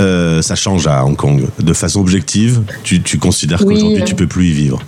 Euh, 0.00 0.42
ça 0.42 0.54
change 0.54 0.86
à 0.86 1.04
Hong 1.04 1.16
Kong 1.16 1.42
de 1.58 1.72
façon 1.72 2.00
objective. 2.00 2.60
Tu, 2.84 3.02
tu 3.02 3.18
considères 3.18 3.62
Oui. 3.66 3.74
qu'aujourd'hui 3.74 4.04
tu 4.04 4.14
peux 4.14 4.26
plus 4.26 4.46
y 4.48 4.52
vivre? 4.52 4.80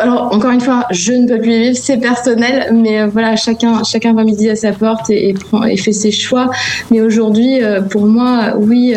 Alors 0.00 0.28
encore 0.32 0.50
une 0.50 0.60
fois, 0.60 0.84
je 0.90 1.12
ne 1.12 1.26
peux 1.26 1.40
plus 1.40 1.52
y 1.52 1.60
vivre, 1.68 1.78
c'est 1.80 1.96
personnel, 1.96 2.70
mais 2.74 3.06
voilà, 3.06 3.34
chacun 3.36 3.82
chacun 3.82 4.12
va 4.12 4.22
midi 4.22 4.48
à 4.50 4.56
sa 4.56 4.72
porte 4.72 5.08
et, 5.08 5.30
et 5.30 5.34
prend 5.34 5.64
et 5.64 5.76
fait 5.78 5.92
ses 5.92 6.10
choix. 6.10 6.50
Mais 6.90 7.00
aujourd'hui, 7.00 7.60
pour 7.90 8.06
moi, 8.06 8.54
oui. 8.58 8.94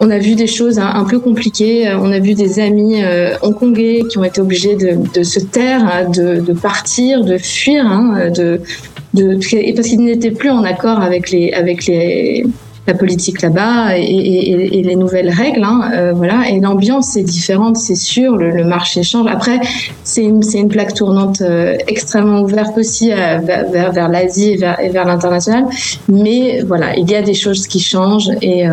On 0.00 0.10
a 0.10 0.18
vu 0.18 0.34
des 0.34 0.46
choses 0.46 0.78
un, 0.78 0.86
un 0.86 1.04
peu 1.04 1.18
compliquées. 1.18 1.88
Euh, 1.88 1.98
On 2.00 2.12
a 2.12 2.18
vu 2.18 2.34
des 2.34 2.60
amis 2.60 3.02
euh, 3.02 3.34
hongkongais 3.42 4.02
qui 4.08 4.18
ont 4.18 4.24
été 4.24 4.40
obligés 4.40 4.76
de, 4.76 5.22
se 5.22 5.40
taire, 5.40 5.84
hein, 5.84 6.10
de, 6.10 6.52
partir, 6.52 7.24
de 7.24 7.38
fuir, 7.38 7.86
hein, 7.86 8.30
de, 8.30 8.60
parce 9.74 9.88
qu'ils 9.88 10.04
n'étaient 10.04 10.30
plus 10.30 10.50
en 10.50 10.64
accord 10.64 11.00
avec 11.00 11.30
les, 11.30 11.52
avec 11.52 11.90
la 12.86 12.94
politique 12.94 13.40
là-bas 13.40 13.96
et, 13.96 14.82
les 14.84 14.96
nouvelles 14.96 15.30
règles. 15.30 15.64
Hein, 15.64 15.90
euh, 15.94 16.12
voilà. 16.12 16.50
Et 16.50 16.60
l'ambiance 16.60 17.16
est 17.16 17.22
différente, 17.22 17.76
c'est 17.76 17.96
sûr. 17.96 18.36
Le, 18.36 18.64
marché 18.64 19.02
change. 19.02 19.26
Après, 19.30 19.58
c'est 20.04 20.22
une, 20.22 20.42
une 20.54 20.68
plaque 20.68 20.94
tournante 20.94 21.42
extrêmement 21.88 22.42
ouverte 22.42 22.76
aussi 22.76 23.08
vers, 23.08 24.08
l'Asie 24.08 24.52
et 24.52 24.88
vers, 24.90 25.04
l'international. 25.06 25.64
Mais 26.08 26.62
voilà, 26.66 26.96
il 26.96 27.10
y 27.10 27.14
a 27.14 27.22
des 27.22 27.34
choses 27.34 27.66
qui 27.66 27.80
changent 27.80 28.30
et 28.42 28.66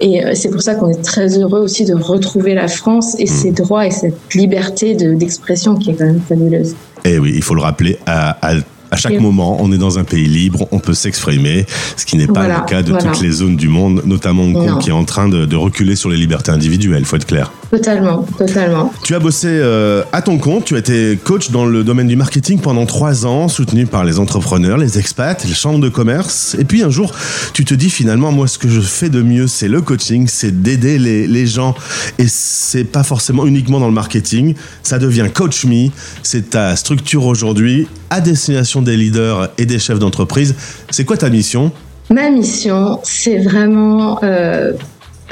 et 0.00 0.24
euh, 0.24 0.32
c'est 0.34 0.50
pour 0.50 0.62
ça 0.62 0.74
qu'on 0.74 0.88
est 0.90 1.02
très 1.02 1.38
heureux 1.38 1.60
aussi 1.60 1.84
de 1.84 1.94
retrouver 1.94 2.54
la 2.54 2.68
France 2.68 3.16
et 3.18 3.26
ses 3.26 3.50
droits 3.52 3.86
et 3.86 3.90
cette 3.90 4.34
liberté 4.34 4.94
de- 4.94 5.14
d'expression 5.14 5.74
qui 5.76 5.90
est 5.90 5.94
quand 5.94 6.06
même 6.06 6.20
fabuleuse. 6.28 6.72
Et 7.04 7.14
Eh 7.14 7.18
oui, 7.18 7.32
il 7.34 7.42
faut 7.42 7.54
le 7.54 7.62
rappeler, 7.62 7.98
à, 8.06 8.36
à- 8.46 8.60
à 8.90 8.96
chaque 8.96 9.12
Et- 9.12 9.18
moment, 9.18 9.58
on 9.60 9.70
est 9.72 9.78
dans 9.78 9.98
un 9.98 10.04
pays 10.04 10.26
libre, 10.26 10.66
on 10.72 10.78
peut 10.78 10.94
s'exprimer, 10.94 11.66
ce 11.96 12.04
qui 12.06 12.16
n'est 12.16 12.26
pas 12.26 12.40
Voilà, 12.44 12.60
le 12.60 12.66
cas 12.70 12.82
de 12.82 12.90
voilà. 12.92 13.10
toutes 13.12 13.20
les 13.22 13.30
zones 13.30 13.56
du 13.56 13.68
monde, 13.68 14.02
notamment 14.06 14.44
Hong 14.44 14.54
Kong, 14.54 14.66
Non. 14.68 14.78
qui 14.78 14.88
est 14.90 14.92
en 14.92 15.04
train 15.04 15.28
de, 15.28 15.44
de 15.46 15.56
reculer 15.56 15.96
sur 15.96 16.08
les 16.10 16.16
libertés 16.16 16.50
individuelles, 16.50 17.04
faut 17.04 17.16
être 17.16 17.26
clair. 17.26 17.52
Totalement, 17.70 18.24
totalement. 18.38 18.92
Tu 19.04 19.14
as 19.14 19.18
bossé 19.18 19.48
euh, 19.50 20.02
à 20.12 20.22
ton 20.22 20.38
compte, 20.38 20.64
tu 20.64 20.74
as 20.74 20.78
été 20.78 21.18
coach 21.22 21.50
dans 21.50 21.66
le 21.66 21.84
domaine 21.84 22.08
du 22.08 22.16
marketing 22.16 22.60
pendant 22.60 22.86
trois 22.86 23.26
ans, 23.26 23.48
soutenu 23.48 23.84
par 23.86 24.04
les 24.04 24.18
entrepreneurs, 24.18 24.78
les 24.78 24.98
expats, 24.98 25.44
les 25.44 25.52
chambres 25.54 25.80
de 25.80 25.88
commerce. 25.90 26.56
Et 26.58 26.64
puis 26.64 26.82
un 26.82 26.90
jour, 26.90 27.12
tu 27.52 27.64
te 27.66 27.74
dis 27.74 27.90
finalement, 27.90 28.32
moi, 28.32 28.46
ce 28.48 28.58
que 28.58 28.68
je 28.68 28.80
fais 28.80 29.10
de 29.10 29.20
mieux, 29.22 29.46
c'est 29.48 29.68
le 29.68 29.82
coaching, 29.82 30.26
c'est 30.28 30.62
d'aider 30.62 30.98
les, 30.98 31.26
les 31.26 31.46
gens. 31.46 31.74
Et 32.18 32.24
c'est 32.26 32.84
pas 32.84 33.02
forcément 33.02 33.46
uniquement 33.46 33.80
dans 33.80 33.88
le 33.88 33.92
marketing. 33.94 34.54
Ça 34.82 34.98
devient 34.98 35.26
Coach 35.32 35.64
Me. 35.66 35.90
C'est 36.22 36.50
ta 36.50 36.74
structure 36.76 37.26
aujourd'hui 37.26 37.86
à 38.10 38.20
destination 38.20 38.82
des 38.82 38.96
leaders 38.96 39.50
et 39.58 39.66
des 39.66 39.78
chefs 39.78 39.98
d'entreprise. 39.98 40.54
C'est 40.90 41.04
quoi 41.04 41.16
ta 41.16 41.30
mission? 41.30 41.72
Ma 42.10 42.30
mission, 42.30 43.00
c'est 43.02 43.38
vraiment 43.38 44.18
euh, 44.22 44.72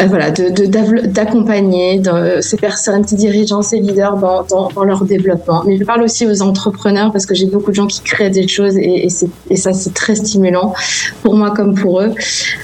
euh, 0.01 0.05
voilà, 0.07 0.31
de- 0.31 0.51
de- 0.51 1.07
d'accompagner 1.07 1.99
dans- 1.99 2.43
ces 2.43 2.57
personnes, 2.57 3.07
ces 3.07 3.17
dirigeants, 3.17 3.63
ces 3.63 3.79
leaders 3.81 4.17
dans, 4.17 4.85
leur 4.85 5.05
développement. 5.05 5.63
Mais 5.67 5.77
je 5.79 5.85
parle 5.85 6.03
aussi 6.03 6.27
aux 6.27 6.43
entrepreneurs 6.43 7.13
parce 7.13 7.25
que 7.27 7.35
j'ai 7.35 7.47
beaucoup 7.47 7.71
de 7.71 7.77
gens 7.77 7.87
qui 7.87 8.01
créent 8.03 8.31
des 8.31 8.47
choses 8.47 8.77
et, 8.77 9.09
ça, 9.57 9.73
c'est 9.73 9.95
très 9.95 10.15
stimulant 10.15 10.75
pour 11.23 11.35
moi 11.35 11.51
comme 11.51 11.75
pour 11.75 12.01
eux. 12.01 12.13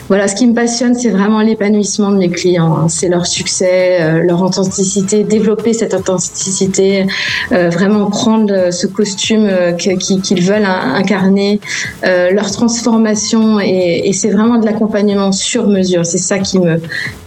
Voilà, 0.08 0.28
ce 0.28 0.34
qui 0.34 0.46
me 0.46 0.54
passionne, 0.54 0.94
c'est 0.94 1.08
vraiment 1.10 1.40
l'épanouissement 1.40 2.10
de 2.10 2.16
mes 2.18 2.28
clients. 2.28 2.76
hein. 2.76 2.88
C'est 2.88 3.08
leur 3.08 3.26
succès, 3.26 3.98
euh, 4.00 4.22
leur 4.22 4.42
authenticité, 4.42 5.24
développer 5.24 5.72
cette 5.72 5.94
authenticité, 5.94 7.06
euh, 7.52 7.70
vraiment 7.70 8.10
prendre 8.10 8.52
euh, 8.52 8.70
ce 8.70 8.86
costume 8.86 9.46
euh, 9.50 9.72
qu'ils 9.72 10.42
veulent 10.42 10.64
in- 10.64 10.94
incarner, 10.94 11.60
euh, 12.04 12.30
leur 12.30 12.50
transformation 12.50 13.58
et, 13.60 14.02
et 14.04 14.12
c'est 14.12 14.30
vraiment 14.30 14.58
de 14.58 14.66
l'accompagnement 14.66 15.32
sur 15.32 15.66
mesure. 15.68 16.04
C'est 16.04 16.18
ça 16.18 16.38
qui 16.38 16.58
me 16.58 16.78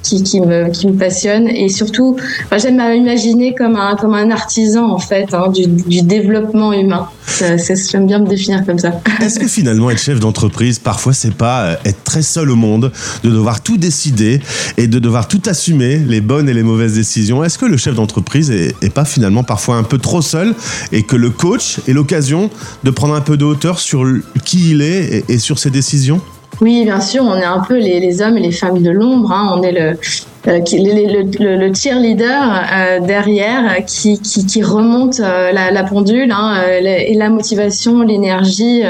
qui, 0.06 0.42
me 0.42 0.92
passionne 0.98 1.48
et 1.48 1.70
surtout 1.70 2.16
enfin, 2.46 2.58
j'aime 2.58 2.78
m'imaginer 2.78 3.54
comme 3.56 3.76
un 3.76 4.32
artisan 4.32 4.92
en 4.92 5.00
fait 5.00 5.34
hein, 5.34 5.50
du, 5.50 5.68
du 5.68 6.02
développement 6.02 6.74
humain. 6.74 7.10
J'aime 7.38 8.08
bien 8.08 8.20
me 8.20 8.28
définir 8.28 8.66
comme 8.66 8.80
ça. 8.80 8.92
Est-ce 9.22 9.40
que 9.40 9.48
finalement 9.48 9.90
être 9.90 10.02
chef 10.02 10.20
d'entreprise, 10.20 10.80
parfois 10.80 11.14
c'est 11.14 11.34
pas 11.34 11.64
euh, 11.64 11.76
être 11.86 12.04
très 12.04 12.22
seul 12.22 12.50
au 12.50 12.56
monde, 12.56 12.92
de 13.24 13.30
devoir 13.30 13.62
tout 13.62 13.78
décider 13.78 14.40
et 14.78 14.88
de 14.88 15.00
devoir 15.00 15.28
tout 15.28 15.42
assumer, 15.46 15.98
les 15.98 16.22
bonnes 16.22 16.48
et 16.48 16.54
les 16.54 16.64
mauvaises 16.64 16.94
décisions? 16.94 17.44
Est-ce 17.44 17.58
que 17.58 17.66
le 17.66 17.78
chef 17.78 17.96
d'entreprise 17.96 18.52
est, 18.52 18.94
pas 18.94 19.06
finalement 19.06 19.44
parfois 19.44 19.76
un 19.76 19.84
peu 19.84 19.98
trop 19.98 20.22
seul 20.22 20.56
et 20.92 21.04
que 21.04 21.16
le 21.16 21.30
coach 21.30 21.80
est 21.88 21.94
l'occasion 21.94 22.50
de 22.84 22.92
prendre 22.92 23.16
un 23.16 23.22
peu 23.22 23.36
de 23.36 23.44
hauteur 23.44 23.80
sur 23.80 24.06
qui 24.46 24.72
il 24.72 24.82
est 24.82 25.26
et 25.28 25.38
sur 25.38 25.60
ses 25.60 25.70
décisions? 25.70 26.22
Oui, 26.62 26.84
bien 26.86 27.02
sûr, 27.02 27.24
on 27.24 27.36
est 27.36 27.44
un 27.44 27.60
peu 27.60 27.78
les, 27.78 28.22
hommes 28.22 28.38
et 28.38 28.42
les 28.42 28.52
femmes 28.52 28.82
de 28.82 28.92
l'ombre. 28.92 29.32
hein. 29.32 29.56
On 29.58 29.64
est 29.64 29.72
le, 29.72 29.98
euh, 30.48 30.60
le, 30.74 31.24
le, 31.24 31.44
le- 31.44 31.68
le 31.68 31.74
cheerleader 31.74 32.44
euh, 32.74 33.00
derrière 33.00 33.84
qui, 33.86 34.20
remonte 34.64 35.20
euh, 35.20 35.52
la, 35.52 35.84
pendule 35.84 36.32
hein, 36.32 36.62
et 36.82 37.14
la 37.16 37.30
motivation, 37.30 38.02
l'énergie. 38.02 38.82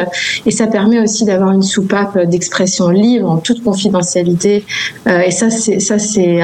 et 0.46 0.52
ça 0.52 0.68
permet 0.68 1.00
aussi 1.00 1.26
d'avoir 1.26 1.52
une 1.52 1.62
soupape 1.64 2.18
d'expression 2.30 2.90
libre 2.90 3.30
en 3.30 3.38
toute 3.38 3.64
confidentialité. 3.64 4.64
Et 5.08 5.32
ça, 5.32 5.50
c'est 5.50 6.44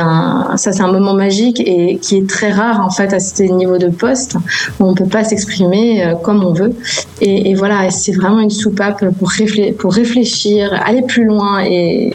un 0.82 0.92
moment 0.92 1.14
magique 1.14 1.62
et 1.66 1.98
qui 1.98 2.18
est 2.18 2.30
très 2.30 2.52
rare 2.52 2.86
en 2.86 2.90
fait 2.90 3.14
à 3.14 3.20
ce 3.20 3.44
niveau 3.44 3.78
de 3.78 3.88
poste 3.88 4.36
où 4.80 4.86
on 4.86 4.94
peut 4.96 5.06
pas 5.06 5.24
s'exprimer 5.24 6.14
comme 6.24 6.44
on 6.44 6.54
veut. 6.54 6.74
Et, 7.22 7.54
voilà, 7.56 7.90
c'est 7.92 8.12
vraiment 8.14 8.40
une 8.40 8.50
soupape 8.50 9.04
pour, 9.20 9.30
réflé- 9.30 9.74
pour 9.74 9.94
réfléchir, 9.94 10.74
aller 10.86 11.02
plus 11.04 11.26
loin 11.26 11.64
et, 11.64 12.14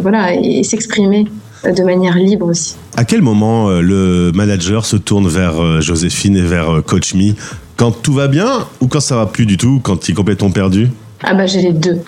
voilà, 0.00 0.34
et 0.34 0.62
s'exprimer 0.62 1.26
de 1.72 1.82
manière 1.82 2.16
libre 2.16 2.46
aussi. 2.46 2.76
À 2.96 3.04
quel 3.04 3.22
moment 3.22 3.68
euh, 3.68 3.80
le 3.80 4.32
manager 4.34 4.84
se 4.84 4.96
tourne 4.96 5.28
vers 5.28 5.60
euh, 5.60 5.80
Joséphine 5.80 6.36
et 6.36 6.42
vers 6.42 6.76
euh, 6.76 6.82
Coach 6.82 7.14
Me? 7.14 7.32
Quand 7.76 7.90
tout 7.90 8.12
va 8.12 8.28
bien 8.28 8.66
ou 8.80 8.86
quand 8.86 9.00
ça 9.00 9.16
va 9.16 9.26
plus 9.26 9.46
du 9.46 9.56
tout, 9.56 9.80
quand 9.82 10.08
il 10.08 10.12
est 10.12 10.14
complètement 10.14 10.50
perdu? 10.50 10.90
Ah 11.22 11.34
bah 11.34 11.46
j'ai 11.46 11.62
les 11.62 11.72
deux. 11.72 12.00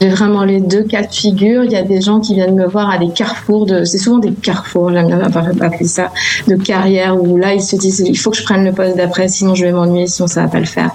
J'ai 0.00 0.08
vraiment 0.08 0.44
les 0.44 0.60
deux 0.60 0.82
cas 0.82 1.02
de 1.02 1.12
figure. 1.12 1.62
Il 1.64 1.70
y 1.70 1.76
a 1.76 1.82
des 1.82 2.00
gens 2.00 2.18
qui 2.18 2.34
viennent 2.34 2.56
me 2.56 2.66
voir 2.66 2.90
à 2.90 2.98
des 2.98 3.10
carrefours 3.10 3.66
de, 3.66 3.84
c'est 3.84 3.98
souvent 3.98 4.18
des 4.18 4.32
carrefours, 4.32 4.92
j'aime 4.92 5.06
bien 5.06 5.20
appeler 5.20 5.84
ça, 5.84 6.10
de 6.48 6.56
carrière 6.56 7.20
où 7.22 7.36
là 7.36 7.54
ils 7.54 7.62
se 7.62 7.76
disent 7.76 8.02
il 8.04 8.18
faut 8.18 8.30
que 8.30 8.36
je 8.36 8.42
prenne 8.42 8.64
le 8.64 8.72
poste 8.72 8.96
d'après, 8.96 9.28
sinon 9.28 9.54
je 9.54 9.64
vais 9.64 9.72
m'ennuyer, 9.72 10.08
sinon 10.08 10.26
ça 10.26 10.42
va 10.42 10.48
pas 10.48 10.58
le 10.58 10.66
faire. 10.66 10.90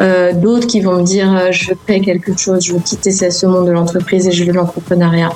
Euh, 0.00 0.32
D'autres 0.32 0.66
qui 0.66 0.80
vont 0.80 0.98
me 0.98 1.04
dire 1.04 1.52
je 1.52 1.70
veux 1.70 1.76
créer 1.86 2.00
quelque 2.00 2.36
chose, 2.36 2.64
je 2.64 2.72
veux 2.72 2.80
quitter 2.80 3.12
ce 3.12 3.46
monde 3.46 3.66
de 3.66 3.72
l'entreprise 3.72 4.26
et 4.26 4.32
je 4.32 4.44
veux 4.44 4.52
l'entrepreneuriat. 4.52 5.30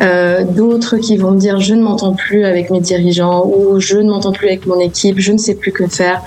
Euh, 0.00 0.44
D'autres 0.44 0.96
qui 0.98 1.16
vont 1.16 1.32
me 1.32 1.40
dire 1.40 1.60
je 1.60 1.74
ne 1.74 1.82
m'entends 1.82 2.14
plus 2.14 2.44
avec 2.44 2.70
mes 2.70 2.80
dirigeants 2.80 3.44
ou 3.46 3.80
je 3.80 3.98
ne 3.98 4.10
m'entends 4.10 4.32
plus 4.32 4.48
avec 4.48 4.66
mon 4.66 4.78
équipe, 4.78 5.18
je 5.18 5.32
ne 5.32 5.38
sais 5.38 5.54
plus 5.54 5.72
que 5.72 5.86
faire. 5.86 6.22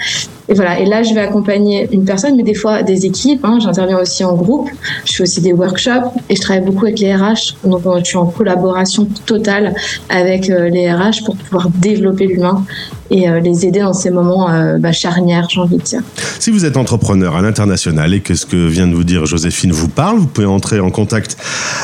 Et 0.52 0.54
voilà. 0.54 0.80
Et 0.80 0.86
là, 0.86 1.02
je 1.02 1.14
vais 1.14 1.22
accompagner 1.22 1.88
une 1.94 2.04
personne, 2.04 2.36
mais 2.36 2.44
des 2.44 2.54
fois 2.54 2.84
des 2.84 3.06
équipes. 3.06 3.46
Hein, 3.46 3.60
J'interviens 3.62 3.98
aussi 3.98 4.26
en 4.26 4.36
groupe. 4.36 4.70
Je 5.06 5.14
fais 5.14 5.24
aussi 5.24 5.40
des 5.40 5.54
workshops 5.54 6.12
et 6.30 6.36
je 6.36 6.42
travaille 6.42 6.66
beaucoup 6.66 6.86
avec 6.86 7.00
les 7.00 7.16
RH. 7.16 7.56
Donc, 7.64 7.86
euh, 7.86 8.00
je 8.00 8.04
suis 8.04 8.18
en 8.18 8.26
collaboration 8.26 9.08
totale 9.26 9.74
avec 10.10 10.50
euh, 10.50 10.68
les 10.68 10.92
RH 10.92 11.24
pour 11.26 11.38
pouvoir 11.38 11.70
développer 11.70 12.28
l'humain 12.28 12.66
et 13.10 13.30
euh, 13.30 13.40
les 13.40 13.66
aider 13.66 13.80
dans 13.80 13.94
ces 13.94 14.10
moments 14.10 14.50
bah, 14.78 14.92
charnières, 14.92 15.48
j'ai 15.50 15.62
envie 15.62 15.78
de 15.78 15.84
dire. 15.84 16.02
Si 16.40 16.52
vous 16.52 16.66
êtes 16.66 16.76
entrepreneur 16.76 17.38
à 17.38 17.42
l'international 17.42 18.14
et 18.14 18.20
que 18.20 18.36
ce 18.36 18.46
que 18.46 18.68
vient 18.68 18.88
de 18.88 18.94
vous 18.94 19.06
dire 19.06 19.26
Joséphine 19.26 19.72
vous 19.72 19.88
parle, 19.88 20.18
vous 20.18 20.28
pouvez 20.28 20.48
entrer 20.48 20.82
en 20.82 20.90
contact 20.90 21.38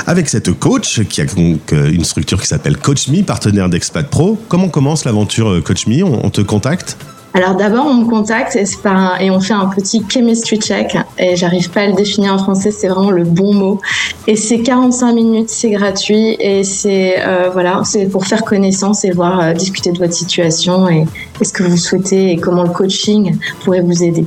avec 0.07 0.27
cette 0.27 0.51
coach 0.51 1.03
qui 1.03 1.21
a 1.21 1.25
donc 1.25 1.71
une 1.71 2.03
structure 2.03 2.41
qui 2.41 2.47
s'appelle 2.47 2.77
Coach 2.77 3.07
Me, 3.07 3.23
partenaire 3.23 3.69
d'Expat 3.69 4.07
Pro. 4.07 4.37
Comment 4.49 4.67
commence 4.67 5.05
l'aventure 5.05 5.63
Coach 5.63 5.87
Me? 5.87 6.03
On 6.03 6.29
te 6.29 6.41
contacte? 6.41 6.97
Alors 7.37 7.53
d'abord, 7.53 7.85
on 7.85 7.93
me 7.93 8.05
contacte 8.05 8.55
et, 8.55 9.29
on 9.29 9.39
fait 9.39 9.53
un 9.53 9.67
petit 9.67 10.03
chemistry 10.09 10.57
check. 10.57 10.97
Et 11.19 11.35
j'arrive 11.35 11.69
pas 11.69 11.81
à 11.81 11.87
le 11.87 11.93
définir 11.93 12.33
en 12.33 12.39
français, 12.39 12.71
c'est 12.71 12.87
vraiment 12.87 13.11
le 13.11 13.25
bon 13.25 13.53
mot. 13.53 13.79
Et 14.25 14.35
c'est 14.35 14.63
45 14.63 15.13
minutes, 15.13 15.51
c'est 15.51 15.69
gratuit 15.69 16.35
et 16.39 16.63
c'est 16.63 17.17
euh, 17.19 17.51
voilà, 17.53 17.83
c'est 17.85 18.07
pour 18.07 18.25
faire 18.25 18.43
connaissance 18.43 19.05
et 19.05 19.11
voir 19.11 19.39
euh, 19.39 19.53
discuter 19.53 19.91
de 19.91 19.99
votre 19.99 20.15
situation 20.15 20.89
et, 20.89 21.05
et 21.41 21.45
ce 21.45 21.53
que 21.53 21.63
vous 21.63 21.77
souhaitez 21.77 22.31
et 22.31 22.37
comment 22.37 22.63
le 22.63 22.69
coaching 22.69 23.37
pourrait 23.63 23.81
vous 23.81 24.03
aider. 24.03 24.25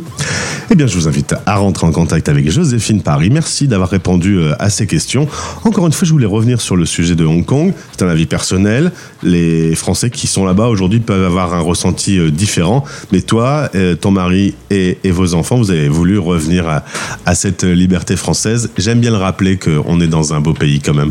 Eh 0.72 0.76
bien, 0.76 0.86
je 0.86 0.96
vous 0.96 1.08
invite 1.08 1.34
à 1.46 1.56
rentrer 1.56 1.84
en 1.86 1.90
contact 1.90 2.28
avec 2.28 2.48
Joséphine 2.48 3.02
Paris. 3.02 3.28
Merci 3.28 3.66
d'avoir 3.66 3.88
répondu 3.88 4.38
euh, 4.38 4.54
à 4.60 4.70
ces 4.70 4.86
questions. 4.86 5.26
Encore 5.64 5.84
une 5.86 5.92
fois, 5.92 6.06
je 6.06 6.12
voulais 6.12 6.26
revenir 6.26 6.60
sur 6.60 6.76
le 6.76 6.84
sujet 6.84 7.16
de 7.16 7.24
Hong 7.24 7.44
Kong. 7.44 7.72
C'est 7.90 8.04
un 8.04 8.08
avis 8.08 8.26
personnel. 8.26 8.92
Les 9.24 9.74
Français 9.74 10.10
qui 10.10 10.28
sont 10.28 10.44
là-bas 10.44 10.68
aujourd'hui 10.68 11.00
peuvent 11.00 11.24
avoir 11.24 11.54
un 11.54 11.60
ressenti 11.60 12.18
euh, 12.18 12.30
différent. 12.30 12.84
Mais 13.10 13.20
toi, 13.20 13.68
euh, 13.74 13.96
ton 13.96 14.12
mari 14.12 14.54
et, 14.70 14.98
et 15.02 15.10
vos 15.10 15.34
enfants, 15.34 15.56
vous 15.56 15.72
avez 15.72 15.88
voulu 15.88 16.18
revenir 16.18 16.68
à, 16.68 16.84
à 17.26 17.34
cette 17.34 17.64
liberté 17.64 18.14
française. 18.14 18.70
J'aime 18.78 19.00
bien 19.00 19.10
le 19.10 19.16
rappeler 19.16 19.58
qu'on 19.58 20.00
est 20.00 20.06
dans 20.06 20.34
un 20.34 20.40
beau 20.40 20.52
pays 20.52 20.80
quand 20.80 20.94
même. 20.94 21.10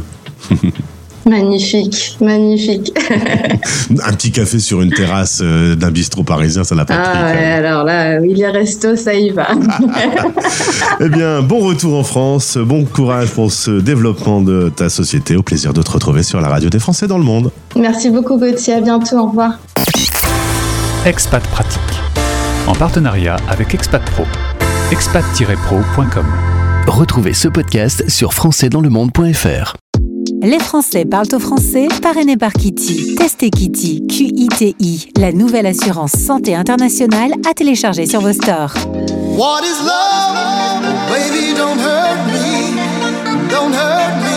Magnifique, 1.25 2.17
magnifique. 2.21 2.91
Un 4.03 4.13
petit 4.13 4.31
café 4.31 4.59
sur 4.59 4.81
une 4.81 4.91
terrasse 4.91 5.41
euh, 5.43 5.75
d'un 5.75 5.91
bistrot 5.91 6.23
parisien, 6.23 6.63
ça 6.63 6.75
n'a 6.75 6.85
pas 6.85 6.97
de 6.97 7.01
prix. 7.01 7.11
Ah 7.13 7.31
quand 7.33 7.39
ouais, 7.39 7.51
alors 7.51 7.83
là, 7.83 8.19
oui, 8.21 8.33
les 8.33 8.47
restos, 8.47 8.95
ça 8.95 9.13
y 9.13 9.29
va. 9.29 9.47
Eh 11.01 11.07
bien, 11.07 11.41
bon 11.41 11.59
retour 11.59 11.97
en 11.97 12.03
France, 12.03 12.57
bon 12.57 12.83
courage 12.83 13.29
pour 13.29 13.51
ce 13.51 13.71
développement 13.79 14.41
de 14.41 14.69
ta 14.75 14.89
société. 14.89 15.37
Au 15.37 15.43
plaisir 15.43 15.73
de 15.73 15.81
te 15.81 15.91
retrouver 15.91 16.23
sur 16.23 16.41
la 16.41 16.49
radio 16.49 16.69
des 16.69 16.79
Français 16.79 17.07
dans 17.07 17.17
le 17.17 17.23
monde. 17.23 17.51
Merci 17.75 18.09
beaucoup 18.09 18.37
Gauthier, 18.37 18.73
à 18.73 18.81
bientôt, 18.81 19.17
au 19.17 19.27
revoir. 19.27 19.59
Expat 21.05 21.41
Pratique. 21.47 21.79
En 22.67 22.73
partenariat 22.73 23.37
avec 23.49 23.73
Expat 23.73 24.03
Pro. 24.11 24.25
expat-pro.com. 24.91 26.25
Retrouvez 26.87 27.33
ce 27.33 27.47
podcast 27.47 28.09
sur 28.09 28.33
françaisdanslemonde.fr. 28.33 29.88
Les 30.41 30.59
Français 30.59 31.03
parlent 31.03 31.27
au 31.33 31.39
français, 31.39 31.87
parrainé 32.01 32.37
par 32.37 32.53
Kitty. 32.53 33.15
Testez 33.15 33.49
Kitty, 33.49 34.07
Q-I-T-I, 34.07 35.09
la 35.17 35.33
nouvelle 35.33 35.65
assurance 35.65 36.13
santé 36.13 36.55
internationale 36.55 37.33
à 37.49 37.53
télécharger 37.53 38.05
sur 38.05 38.21
vos 38.21 38.31
stores. 38.31 38.73
What 39.37 39.61
is 39.63 39.83
love? 39.83 40.85
Baby, 41.09 41.53
don't 41.55 41.77
hurt 41.77 42.25
me. 42.27 43.49
Don't 43.49 43.73
hurt 43.73 44.23
me 44.23 44.28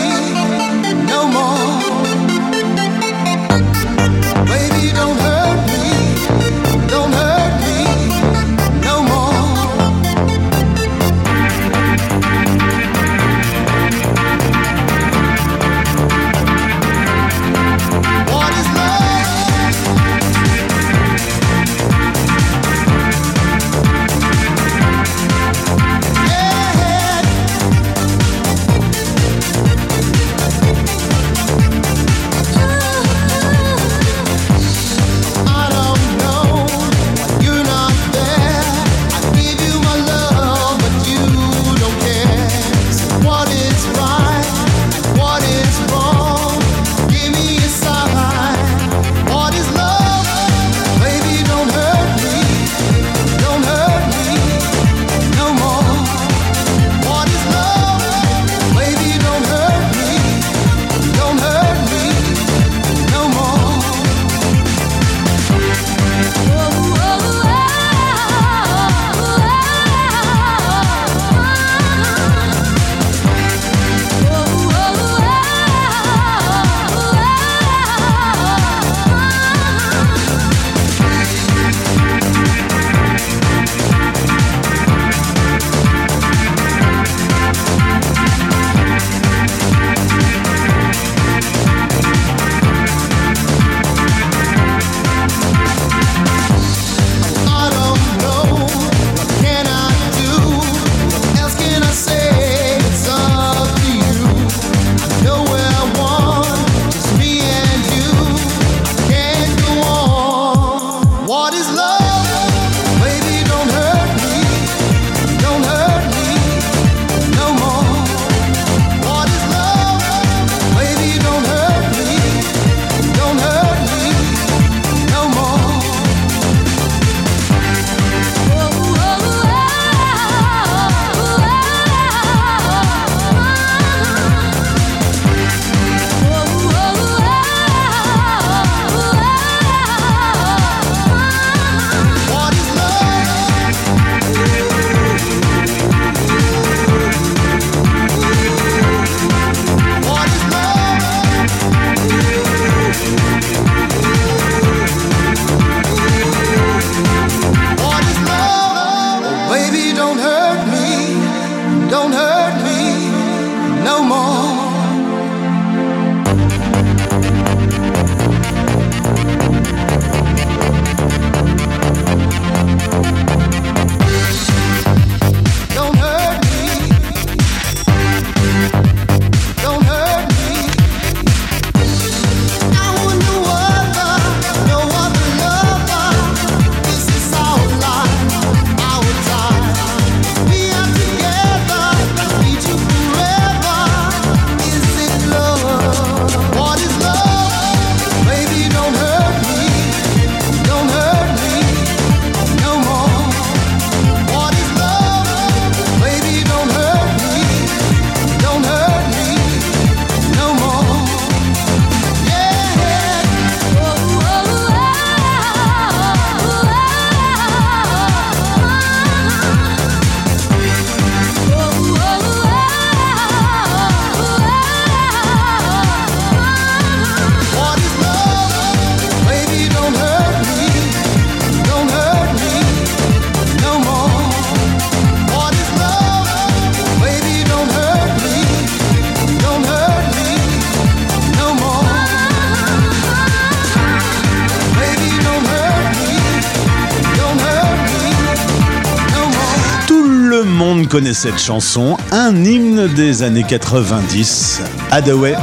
connaît 250.93 251.15
cette 251.15 251.39
chanson, 251.39 251.97
un 252.11 252.45
hymne 252.45 252.87
des 252.93 253.23
années 253.23 253.43
90, 253.49 254.61
Hathaway, 254.91 255.33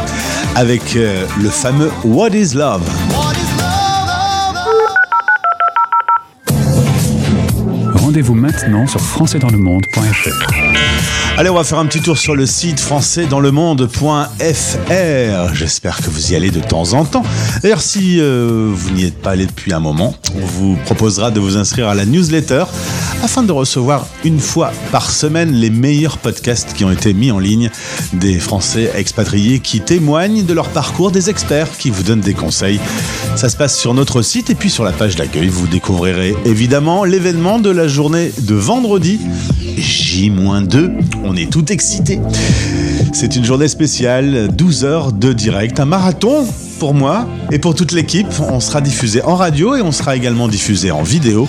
avec 0.55 0.95
euh, 0.95 1.27
le 1.43 1.51
fameux 1.51 1.91
What 2.05 2.29
is 2.29 2.55
Love? 2.55 2.89
Rendez-vous 8.11 8.35
maintenant 8.35 8.89
sur 8.89 9.01
françaisdanslemonde.fr. 9.01 10.53
Allez, 11.39 11.49
on 11.49 11.55
va 11.55 11.63
faire 11.63 11.79
un 11.79 11.87
petit 11.87 12.01
tour 12.01 12.19
sur 12.19 12.35
le 12.35 12.45
site 12.45 12.81
françaisdanslemonde.fr. 12.81 15.55
J'espère 15.55 15.99
que 15.99 16.11
vous 16.11 16.33
y 16.33 16.35
allez 16.35 16.51
de 16.51 16.59
temps 16.59 16.93
en 16.95 17.05
temps. 17.05 17.23
D'ailleurs, 17.63 17.83
si 17.83 18.17
euh, 18.19 18.69
vous 18.75 18.91
n'y 18.91 19.05
êtes 19.05 19.23
pas 19.23 19.31
allé 19.31 19.47
depuis 19.47 19.73
un 19.73 19.79
moment, 19.79 20.17
on 20.35 20.45
vous 20.45 20.77
proposera 20.87 21.31
de 21.31 21.39
vous 21.39 21.57
inscrire 21.57 21.87
à 21.87 21.95
la 21.95 22.05
newsletter 22.05 22.65
afin 23.23 23.43
de 23.43 23.53
recevoir 23.53 24.07
une 24.25 24.41
fois 24.41 24.73
par 24.91 25.11
semaine 25.11 25.53
les 25.53 25.71
meilleurs 25.71 26.19
podcasts 26.19 26.73
qui 26.73 26.85
ont 26.85 26.91
été 26.91 27.13
mis 27.13 27.31
en 27.31 27.39
ligne 27.39 27.71
des 28.13 28.41
Français 28.41 28.91
expatriés 28.97 29.61
qui 29.61 29.81
témoignent 29.81 30.45
de 30.45 30.53
leur 30.53 30.71
parcours, 30.71 31.13
des 31.13 31.31
experts 31.31 31.69
qui 31.79 31.91
vous 31.91 32.03
donnent 32.03 32.23
des 32.23 32.35
conseils. 32.35 32.81
Ça 33.37 33.49
se 33.49 33.57
passe 33.57 33.79
sur 33.79 33.95
notre 33.95 34.23
site 34.23 34.51
et 34.51 34.55
puis 34.55 34.71
sur 34.71 34.85
la 34.85 34.93
page 34.93 35.17
d'accueil, 35.17 35.49
vous 35.49 35.69
découvrirez 35.69 36.35
évidemment 36.45 37.05
l'événement 37.05 37.61
de 37.61 37.71
la 37.71 37.87
journée 37.87 38.00
de 38.09 38.55
vendredi, 38.55 39.21
J-2. 39.77 40.91
On 41.23 41.37
est 41.37 41.51
tout 41.51 41.71
excités. 41.71 42.19
C'est 43.13 43.37
une 43.37 43.45
journée 43.45 43.69
spéciale, 43.69 44.49
12 44.49 44.85
heures 44.85 45.13
de 45.13 45.35
direct, 45.35 45.79
un 45.81 45.85
marathon 45.85 46.47
pour 46.79 46.95
moi 46.95 47.29
et 47.53 47.59
pour 47.59 47.75
toute 47.75 47.93
l'équipe. 47.93 48.29
On 48.49 48.59
sera 48.59 48.81
diffusé 48.81 49.23
en 49.23 49.37
radio 49.37 49.77
et 49.77 49.83
on 49.83 49.93
sera 49.93 50.17
également 50.17 50.49
diffusé 50.49 50.91
en 50.91 51.03
vidéo. 51.03 51.47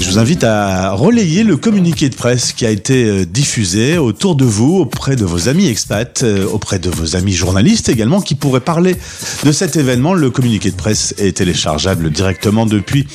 Je 0.00 0.10
vous 0.10 0.18
invite 0.18 0.44
à 0.44 0.92
relayer 0.92 1.44
le 1.44 1.56
communiqué 1.56 2.08
de 2.08 2.14
presse 2.14 2.52
qui 2.52 2.66
a 2.66 2.70
été 2.70 3.04
euh, 3.04 3.24
diffusé 3.24 3.96
autour 3.96 4.34
de 4.34 4.44
vous, 4.44 4.78
auprès 4.78 5.16
de 5.16 5.24
vos 5.24 5.48
amis 5.48 5.68
expats, 5.68 6.22
euh, 6.22 6.46
auprès 6.46 6.78
de 6.78 6.90
vos 6.90 7.16
amis 7.16 7.32
journalistes 7.32 7.88
également, 7.88 8.20
qui 8.20 8.34
pourraient 8.34 8.60
parler 8.60 8.96
de 9.44 9.52
cet 9.52 9.76
événement. 9.76 10.12
Le 10.14 10.30
communiqué 10.30 10.70
de 10.70 10.76
presse 10.76 11.14
est 11.18 11.36
téléchargeable 11.36 12.10
directement 12.10 12.66
depuis 12.66 13.06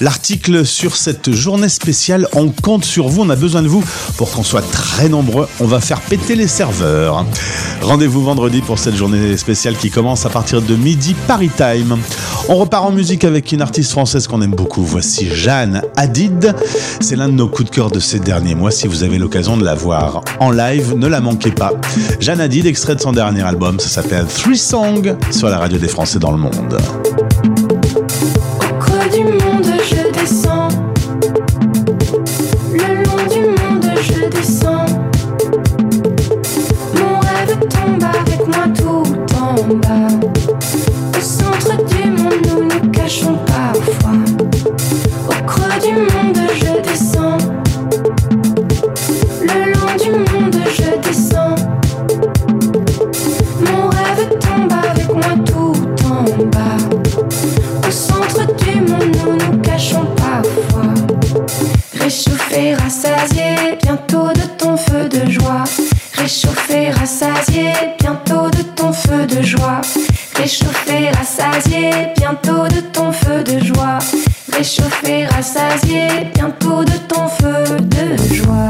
l'article 0.00 0.66
sur 0.66 0.96
cette 0.96 1.32
journée 1.32 1.68
spéciale. 1.68 2.28
On 2.32 2.48
compte 2.50 2.84
sur 2.84 3.08
vous, 3.08 3.22
on 3.22 3.30
a 3.30 3.36
besoin 3.36 3.62
de 3.62 3.68
vous 3.68 3.84
pour 4.16 4.30
qu'on 4.30 4.42
soit 4.44 4.68
très 4.70 5.08
nombreux. 5.08 5.48
On 5.60 5.66
va 5.66 5.80
faire 5.80 6.00
péter 6.00 6.34
les 6.34 6.48
serveurs. 6.48 7.24
Rendez-vous 7.80 8.22
vendredi 8.22 8.60
pour 8.60 8.78
cette 8.78 8.96
journée 8.96 9.36
spéciale 9.36 9.76
qui 9.76 9.90
commence 9.90 10.26
à 10.26 10.30
partir 10.30 10.62
de 10.62 10.74
midi 10.74 11.14
Paris 11.26 11.50
Time. 11.56 11.98
On 12.48 12.56
repart 12.56 12.84
en 12.84 12.92
musique 12.92 13.24
avec 13.24 13.52
une 13.52 13.62
artiste 13.62 13.90
française 13.92 14.26
qu'on 14.26 14.42
aime 14.42 14.54
beaucoup. 14.54 14.84
Voici 14.84 15.28
Jeanne 15.30 15.82
C'est 17.00 17.16
l'un 17.16 17.28
de 17.28 17.34
nos 17.34 17.48
coups 17.48 17.70
de 17.70 17.74
cœur 17.74 17.90
de 17.90 18.00
ces 18.00 18.18
derniers 18.18 18.54
mois. 18.54 18.70
Si 18.70 18.86
vous 18.86 19.02
avez 19.02 19.18
l'occasion 19.18 19.56
de 19.56 19.64
la 19.64 19.74
voir 19.74 20.22
en 20.40 20.50
live, 20.50 20.94
ne 20.96 21.06
la 21.06 21.20
manquez 21.20 21.50
pas. 21.50 21.72
Jeanne 22.20 22.40
Hadid, 22.40 22.66
extrait 22.66 22.94
de 22.94 23.00
son 23.00 23.12
dernier 23.12 23.42
album, 23.42 23.80
ça 23.80 23.88
s'appelle 23.88 24.26
Three 24.26 24.58
Song 24.58 25.16
sur 25.30 25.48
la 25.48 25.58
radio 25.58 25.78
des 25.78 25.88
Français 25.88 26.18
dans 26.18 26.32
le 26.32 26.38
monde, 26.38 26.78
Rassasier, 63.04 63.76
bientôt 63.82 64.28
de 64.28 64.40
ton 64.56 64.78
feu 64.78 65.08
de 65.10 65.30
joie. 65.30 65.64
Réchauffer, 66.14 66.90
rassasier, 66.90 67.72
bientôt 68.00 68.48
de 68.48 68.62
ton 68.62 68.92
feu 68.94 69.26
de 69.26 69.42
joie. 69.42 69.82
Réchauffer, 70.34 71.10
rassasier, 71.10 71.90
bientôt 72.16 72.66
de 72.66 72.80
ton 72.80 73.12
feu 73.12 73.44
de 73.44 73.62
joie. 73.62 73.98
Réchauffer, 74.52 75.26
rassasier, 75.26 76.08
bientôt 76.34 76.82
de 76.82 76.96
ton 77.06 77.28
feu 77.28 77.76
de 77.78 78.34
joie. 78.34 78.68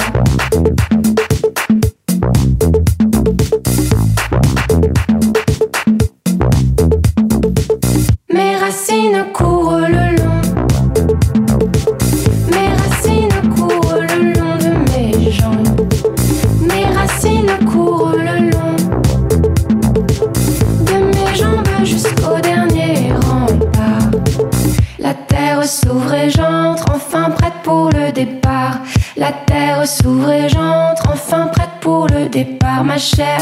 Et 30.30 30.48
j'entre, 30.48 31.10
enfin 31.12 31.48
prête 31.48 31.80
pour 31.80 32.06
le 32.06 32.28
départ. 32.28 32.84
Ma 32.84 32.98
chair 32.98 33.38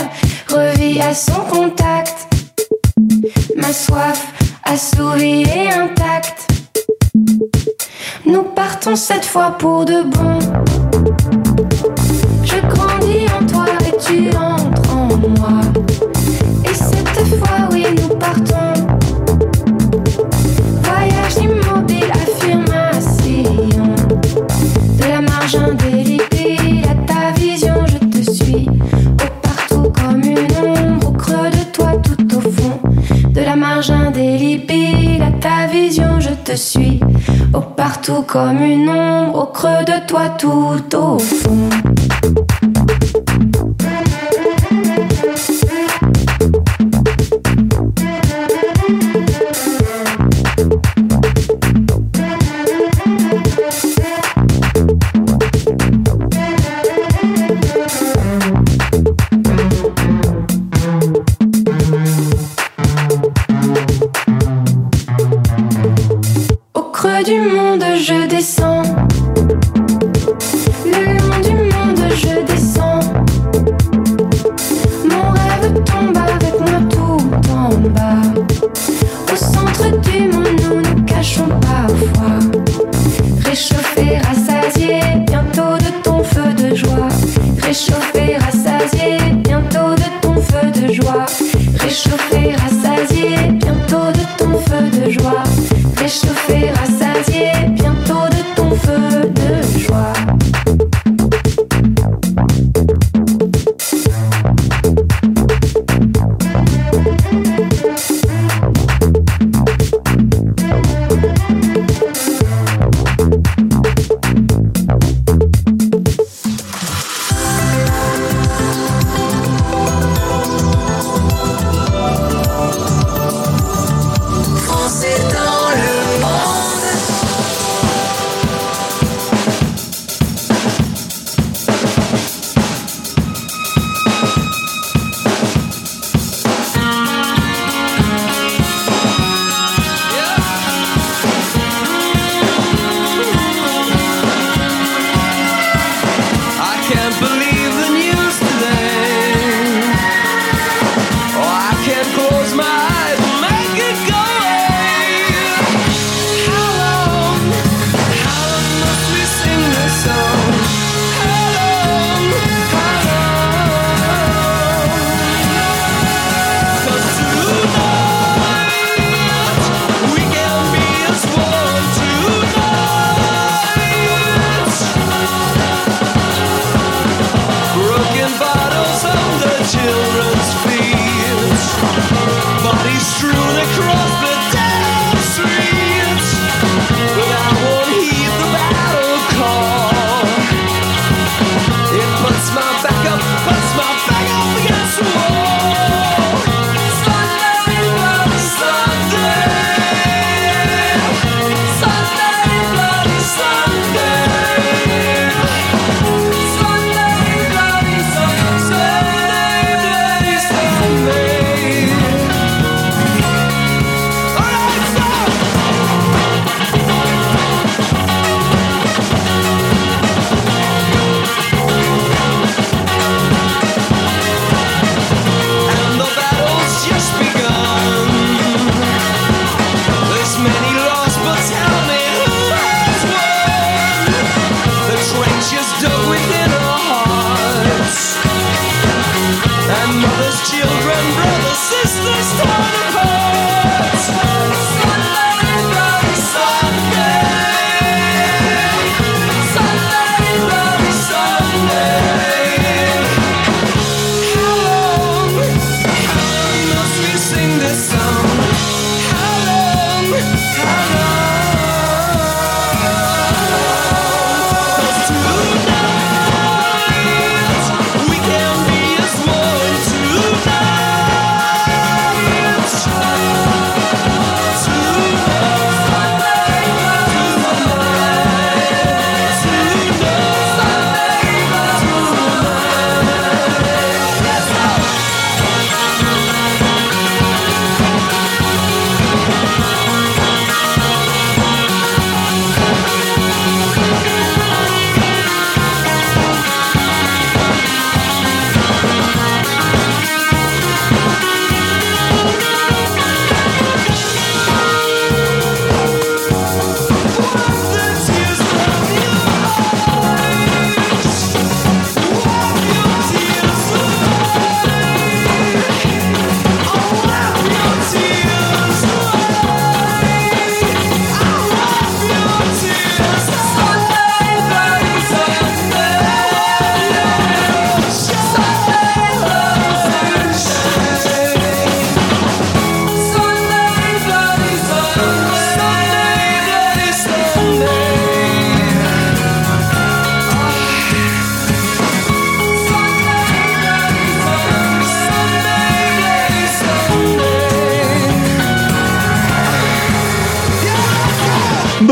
revit 0.49 1.01
à 1.01 1.15
son 1.15 1.41
contact. 1.51 2.29
Ma 3.57 3.73
soif 3.73 4.33
assouvie 4.65 5.43
et 5.43 5.71
intacte. 5.73 6.49
Nous 8.25 8.43
partons 8.43 8.97
cette 8.97 9.25
fois 9.25 9.57
pour 9.59 9.85
de 9.85 10.03
bon. 10.03 10.39
Je 12.45 12.59
grandis 12.75 13.27
en 13.39 13.47
toi 13.47 13.67
et 13.87 13.97
tu 13.99 14.37
en 14.37 14.52
te 36.53 36.57
suis. 36.57 37.01
Au 37.55 37.61
partout 37.61 38.23
comme 38.27 38.61
une 38.61 38.89
ombre, 38.89 39.43
au 39.43 39.47
creux 39.47 39.85
de 39.87 40.07
toi 40.07 40.29
tout 40.39 40.97
au 40.97 41.19
fond. 41.19 41.69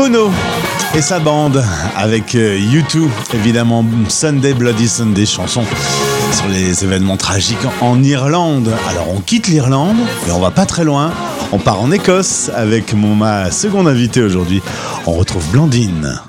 Bono 0.01 0.31
et 0.95 1.01
sa 1.01 1.19
bande 1.19 1.63
avec 1.95 2.33
euh, 2.33 2.57
U2, 2.57 3.07
évidemment 3.35 3.85
Sunday 4.09 4.55
Bloody 4.55 4.87
Sunday, 4.87 5.27
chanson 5.27 5.63
sur 6.33 6.47
les 6.47 6.83
événements 6.83 7.17
tragiques 7.17 7.67
en 7.81 8.01
Irlande. 8.01 8.73
Alors 8.89 9.11
on 9.15 9.19
quitte 9.19 9.47
l'Irlande, 9.47 9.97
mais 10.25 10.31
on 10.31 10.39
va 10.39 10.49
pas 10.49 10.65
très 10.65 10.85
loin. 10.85 11.11
On 11.51 11.59
part 11.59 11.79
en 11.79 11.91
Écosse 11.91 12.49
avec 12.55 12.93
mon, 12.93 13.13
ma 13.13 13.51
seconde 13.51 13.87
invitée 13.87 14.23
aujourd'hui. 14.23 14.63
On 15.05 15.11
retrouve 15.11 15.47
Blandine. 15.51 16.19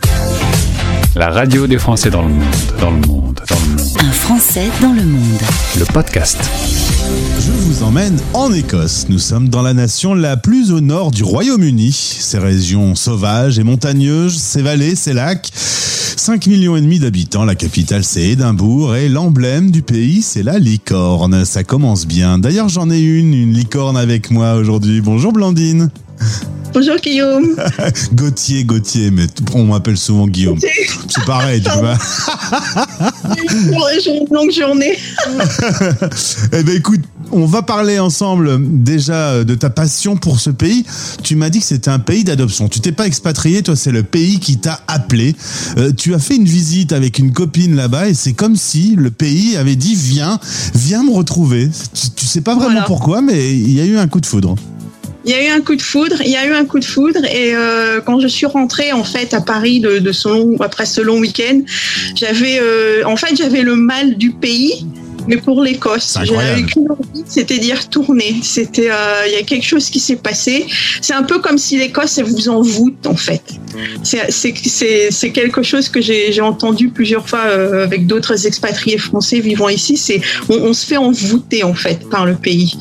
La 1.17 1.31
radio 1.31 1.67
des 1.67 1.79
Français 1.79 2.11
dans 2.11 2.23
le 2.23 2.29
monde, 2.29 2.45
dans 2.79 2.91
le 2.91 3.07
monde, 3.07 3.41
dans 3.49 3.57
le 3.57 3.77
monde. 3.77 3.89
Un 4.01 4.13
Français 4.13 4.69
dans 4.83 4.93
le 4.93 5.03
monde. 5.03 5.41
Le 5.79 5.87
podcast. 5.87 6.39
Je 7.41 7.53
vous 7.53 7.83
emmène 7.83 8.19
en 8.35 8.53
Écosse. 8.53 9.07
Nous 9.09 9.19
sommes 9.19 9.49
dans 9.49 9.63
la 9.63 9.75
nation 9.75 10.15
la 10.15 10.37
plus 10.37 10.73
au 10.73 10.81
nord 10.81 11.11
du 11.11 11.25
Royaume-Uni. 11.25 11.93
Ces 11.93 12.39
régions 12.39 12.95
sauvages 12.95 13.59
et 13.59 13.65
montagneuses, 13.65 14.39
ces 14.39 14.63
vallées, 14.63 14.95
ces 14.95 15.13
lacs. 15.13 15.51
5 15.55 16.47
millions 16.47 16.77
et 16.77 16.81
demi 16.81 16.99
d'habitants, 17.01 17.45
la 17.45 17.57
capitale 17.57 18.05
c'est 18.05 18.23
Édimbourg 18.23 18.95
et 18.95 19.09
l'emblème 19.09 19.71
du 19.71 19.83
pays 19.83 20.23
c'est 20.23 20.43
la 20.43 20.59
licorne. 20.59 21.45
Ça 21.45 21.65
commence 21.65 22.07
bien. 22.07 22.39
D'ailleurs 22.39 22.69
j'en 22.69 22.91
ai 22.91 23.01
une, 23.01 23.35
une 23.35 23.53
licorne 23.53 23.97
avec 23.97 24.31
moi 24.31 24.55
aujourd'hui. 24.55 25.01
Bonjour 25.01 25.33
Blandine. 25.33 25.91
Bonjour 26.75 26.97
Guillaume. 26.97 27.55
Gauthier, 28.15 28.65
Gauthier, 28.65 29.11
mais 29.11 29.27
on 29.55 29.65
m'appelle 29.65 29.99
souvent 29.99 30.27
Guillaume. 30.27 30.59
C'est 31.09 31.25
pareil, 31.27 31.63
tu 31.63 31.71
vois. 31.79 31.99
J'ai 34.03 34.17
une 34.19 34.27
longue 34.31 34.51
journée. 34.53 34.97
Eh 36.55 36.63
ben 36.63 36.77
écoute, 36.77 37.01
on 37.31 37.47
va 37.47 37.63
parler 37.63 37.99
ensemble 37.99 38.59
déjà 38.83 39.43
de 39.45 39.55
ta 39.55 39.71
passion 39.71 40.17
pour 40.17 40.39
ce 40.41 40.51
pays. 40.51 40.85
Tu 41.23 41.35
m'as 41.37 41.51
dit 41.51 41.61
que 41.61 41.65
c'était 41.65 41.91
un 41.91 41.99
pays 41.99 42.25
d'adoption. 42.25 42.69
Tu 42.69 42.81
t'es 42.81 42.93
pas 42.93 43.07
expatrié, 43.07 43.63
toi, 43.63 43.75
c'est 43.77 43.93
le 43.93 44.03
pays 44.03 44.39
qui 44.39 44.59
t'a 44.59 44.81
appelé. 44.89 45.35
Euh, 45.79 45.93
tu 45.97 46.15
as 46.15 46.19
fait 46.19 46.37
une 46.37 46.45
visite 46.45 46.93
avec 46.93 47.19
une 47.19 47.33
copine 47.33 47.75
là-bas 47.75 48.09
et 48.09 48.15
c'est 48.15 48.33
comme 48.35 48.57
si 48.57 48.95
le 48.97 49.11
pays 49.11 49.57
avait 49.57 49.77
dit 49.77 49.95
viens, 49.95 50.39
viens 50.75 51.03
me 51.03 51.13
retrouver. 51.13 51.69
Tu, 51.95 52.11
tu 52.11 52.27
sais 52.27 52.41
pas 52.43 52.55
vraiment 52.55 52.71
Voilà. 52.73 52.87
pourquoi, 52.87 53.21
mais 53.23 53.55
il 53.55 53.73
y 53.73 53.81
a 53.81 53.85
eu 53.85 53.97
un 53.99 54.09
coup 54.09 54.21
de 54.21 54.27
foudre. 54.27 54.55
Il 55.25 55.31
y 55.31 55.35
a 55.35 55.45
eu 55.45 55.49
un 55.49 55.61
coup 55.61 55.77
de 55.77 55.83
foudre, 55.83 56.17
il 56.25 56.31
y 56.31 56.37
a 56.37 56.47
eu 56.47 56.53
un 56.53 56.65
coup 56.65 56.79
de 56.81 56.85
foudre 56.85 57.25
et 57.25 57.55
euh, 57.55 58.01
quand 58.01 58.19
je 58.21 58.27
suis 58.29 58.47
rentrée 58.47 58.93
en 58.93 59.05
fait 59.05 59.35
à 59.35 59.41
Paris 59.41 59.81
de, 59.81 59.99
de 59.99 60.13
ce 60.13 60.29
long, 60.29 60.57
après 60.61 60.87
ce 60.87 61.01
long 61.01 61.19
week-end, 61.19 61.61
j'avais 62.15 62.59
euh, 62.61 63.03
en 63.07 63.17
fait 63.17 63.37
j'avais 63.37 63.63
le 63.63 63.77
mal 63.77 64.17
du 64.17 64.31
pays. 64.33 64.87
Mais 65.29 65.37
pour 65.37 65.63
l'Écosse, 65.63 66.17
j'avais 66.25 66.63
qu'une 66.65 66.89
envie, 66.91 67.23
c'était 67.29 67.59
d'y 67.59 67.73
retourner. 67.73 68.35
C'était, 68.43 68.91
euh, 68.91 69.25
il 69.29 69.33
y 69.35 69.37
a 69.37 69.45
quelque 69.45 69.65
chose 69.65 69.89
qui 69.89 70.01
s'est 70.01 70.17
passé. 70.17 70.67
C'est 71.01 71.13
un 71.15 71.23
peu 71.23 71.39
comme 71.39 71.59
si 71.59 71.79
l'Écosse 71.79 72.19
elle 72.19 72.25
vous 72.25 72.49
envoûte 72.49 73.07
en 73.07 73.15
fait. 73.15 73.41
C'est- 74.03 74.33
C'est 74.33 74.53
c'est- 74.65 75.11
c'est 75.13 75.31
quelque 75.31 75.63
chose 75.63 75.89
que 75.89 76.01
j'ai 76.01 76.33
j'ai 76.33 76.41
entendu 76.41 76.89
plusieurs 76.89 77.29
fois 77.29 77.45
euh, 77.47 77.85
avec 77.85 78.09
d'autres 78.09 78.49
expatriés 78.49 78.99
français 78.99 79.39
vivant 79.39 79.69
ici. 79.69 79.97
C'est 79.97 80.21
on, 80.49 80.57
on 80.57 80.73
se 80.73 80.85
fait 80.85 80.97
envoûter 80.97 81.63
en 81.63 81.75
fait 81.75 82.01
par 82.11 82.27
le 82.27 82.35
pays. 82.35 82.75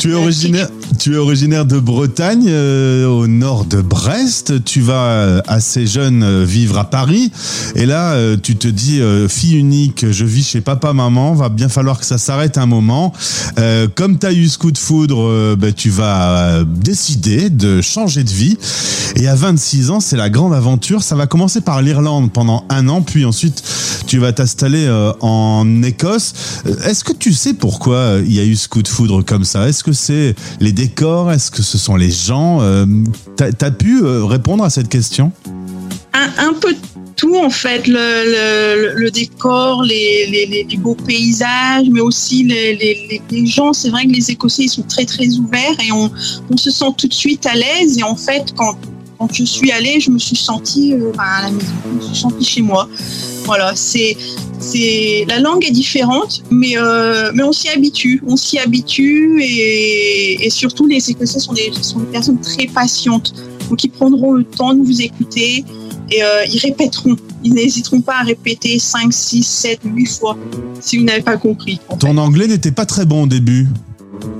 Tu 0.00 0.10
es 0.10 0.14
originaire, 0.14 0.70
tu 0.98 1.14
es 1.14 1.16
originaire 1.16 1.66
de 1.66 1.78
Bretagne, 1.78 2.46
euh, 2.48 3.06
au 3.06 3.26
nord 3.26 3.64
de 3.64 3.80
Brest. 3.80 4.64
Tu 4.64 4.80
vas 4.80 5.06
euh, 5.06 5.40
assez 5.46 5.86
jeune 5.86 6.22
euh, 6.22 6.44
vivre 6.44 6.78
à 6.78 6.90
Paris. 6.90 7.32
Et 7.74 7.86
là, 7.86 8.16
tu 8.42 8.56
te 8.56 8.68
dis, 8.68 9.00
fille 9.28 9.56
unique, 9.56 10.10
je 10.10 10.24
vis 10.24 10.46
chez 10.46 10.60
papa, 10.60 10.92
maman, 10.92 11.34
va 11.34 11.48
bien 11.48 11.68
falloir 11.68 11.98
que 11.98 12.06
ça 12.06 12.18
s'arrête 12.18 12.58
un 12.58 12.66
moment. 12.66 13.12
Comme 13.94 14.18
tu 14.18 14.26
as 14.26 14.32
eu 14.32 14.48
ce 14.48 14.58
coup 14.58 14.70
de 14.70 14.78
foudre, 14.78 15.56
ben, 15.56 15.72
tu 15.72 15.90
vas 15.90 16.64
décider 16.64 17.50
de 17.50 17.80
changer 17.80 18.24
de 18.24 18.30
vie. 18.30 18.56
Et 19.16 19.26
à 19.28 19.34
26 19.34 19.90
ans, 19.90 20.00
c'est 20.00 20.16
la 20.16 20.30
grande 20.30 20.54
aventure. 20.54 21.02
Ça 21.02 21.16
va 21.16 21.26
commencer 21.26 21.60
par 21.60 21.82
l'Irlande 21.82 22.32
pendant 22.32 22.64
un 22.68 22.88
an, 22.88 23.02
puis 23.02 23.24
ensuite, 23.24 23.62
tu 24.06 24.18
vas 24.18 24.32
t'installer 24.32 24.88
en 25.20 25.82
Écosse. 25.82 26.34
Est-ce 26.84 27.04
que 27.04 27.12
tu 27.12 27.32
sais 27.32 27.54
pourquoi 27.54 28.18
il 28.24 28.32
y 28.32 28.40
a 28.40 28.44
eu 28.44 28.56
ce 28.56 28.68
coup 28.68 28.82
de 28.82 28.88
foudre 28.88 29.22
comme 29.22 29.44
ça? 29.44 29.68
Est-ce 29.68 29.82
que 29.82 29.92
c'est 29.92 30.34
les 30.60 30.72
Est-ce 30.84 31.50
que 31.50 31.62
ce 31.62 31.78
sont 31.78 31.96
les 31.96 32.10
gens 32.10 32.60
Euh, 32.60 32.86
T'as 33.36 33.50
as 33.60 33.70
pu 33.70 34.02
euh, 34.02 34.24
répondre 34.24 34.64
à 34.64 34.70
cette 34.70 34.88
question? 34.88 35.32
Un, 36.12 36.52
peu 36.52 36.74
tout 37.16 37.36
en 37.36 37.50
fait, 37.50 37.86
le, 37.86 39.08
décor, 39.10 39.82
les, 39.82 40.66
beaux 40.78 40.94
paysages, 40.94 41.86
mais 41.90 42.00
aussi 42.00 42.44
les 42.44 43.46
gens. 43.46 43.72
C'est 43.72 43.90
vrai 43.90 44.04
que 44.04 44.12
les 44.12 44.30
Écossais 44.30 44.64
ils 44.64 44.68
sont 44.68 44.82
très 44.82 45.04
très 45.04 45.28
ouverts 45.38 45.76
et 45.84 45.90
on, 45.92 46.10
on 46.50 46.56
se 46.56 46.70
sent 46.70 46.92
tout 46.96 47.08
de 47.08 47.14
suite 47.14 47.46
à 47.46 47.54
l'aise. 47.54 47.98
Et 47.98 48.02
en 48.02 48.16
fait, 48.16 48.52
quand, 48.56 48.76
quand 49.26 49.34
je 49.34 49.44
suis 49.44 49.72
allée, 49.72 50.00
je 50.00 50.10
me 50.10 50.18
suis 50.18 50.36
sentie 50.36 50.92
euh, 50.92 51.12
à 51.18 51.44
la 51.44 51.50
maison, 51.50 51.72
je 51.84 51.96
me 51.96 52.00
suis 52.02 52.16
sentie 52.16 52.44
chez 52.44 52.62
moi. 52.62 52.88
Voilà, 53.44 53.72
c'est 53.74 54.16
c'est 54.58 55.24
la 55.28 55.38
langue 55.40 55.64
est 55.64 55.70
différente, 55.70 56.42
mais 56.50 56.76
euh, 56.76 57.30
mais 57.34 57.42
on 57.42 57.52
s'y 57.52 57.68
habitue, 57.70 58.22
on 58.26 58.36
s'y 58.36 58.58
habitue 58.58 59.40
et, 59.42 60.46
et 60.46 60.50
surtout 60.50 60.86
les 60.86 61.10
Écossais 61.10 61.38
sont 61.38 61.54
des 61.54 61.72
sont 61.80 62.00
des 62.00 62.06
personnes 62.06 62.40
très 62.40 62.66
patientes, 62.66 63.34
donc 63.70 63.82
ils 63.82 63.90
prendront 63.90 64.32
le 64.32 64.44
temps 64.44 64.74
de 64.74 64.82
vous 64.82 65.00
écouter 65.00 65.64
et 66.10 66.22
euh, 66.22 66.44
ils 66.52 66.58
répéteront. 66.58 67.16
Ils 67.42 67.54
n'hésiteront 67.54 68.02
pas 68.02 68.16
à 68.20 68.22
répéter 68.24 68.78
5, 68.78 69.12
6, 69.12 69.42
7, 69.42 69.80
8 69.84 70.06
fois 70.06 70.36
si 70.80 70.98
vous 70.98 71.04
n'avez 71.04 71.22
pas 71.22 71.36
compris. 71.38 71.80
Ton 71.98 72.16
anglais 72.18 72.46
n'était 72.46 72.72
pas 72.72 72.86
très 72.86 73.06
bon 73.06 73.24
au 73.24 73.26
début. 73.26 73.68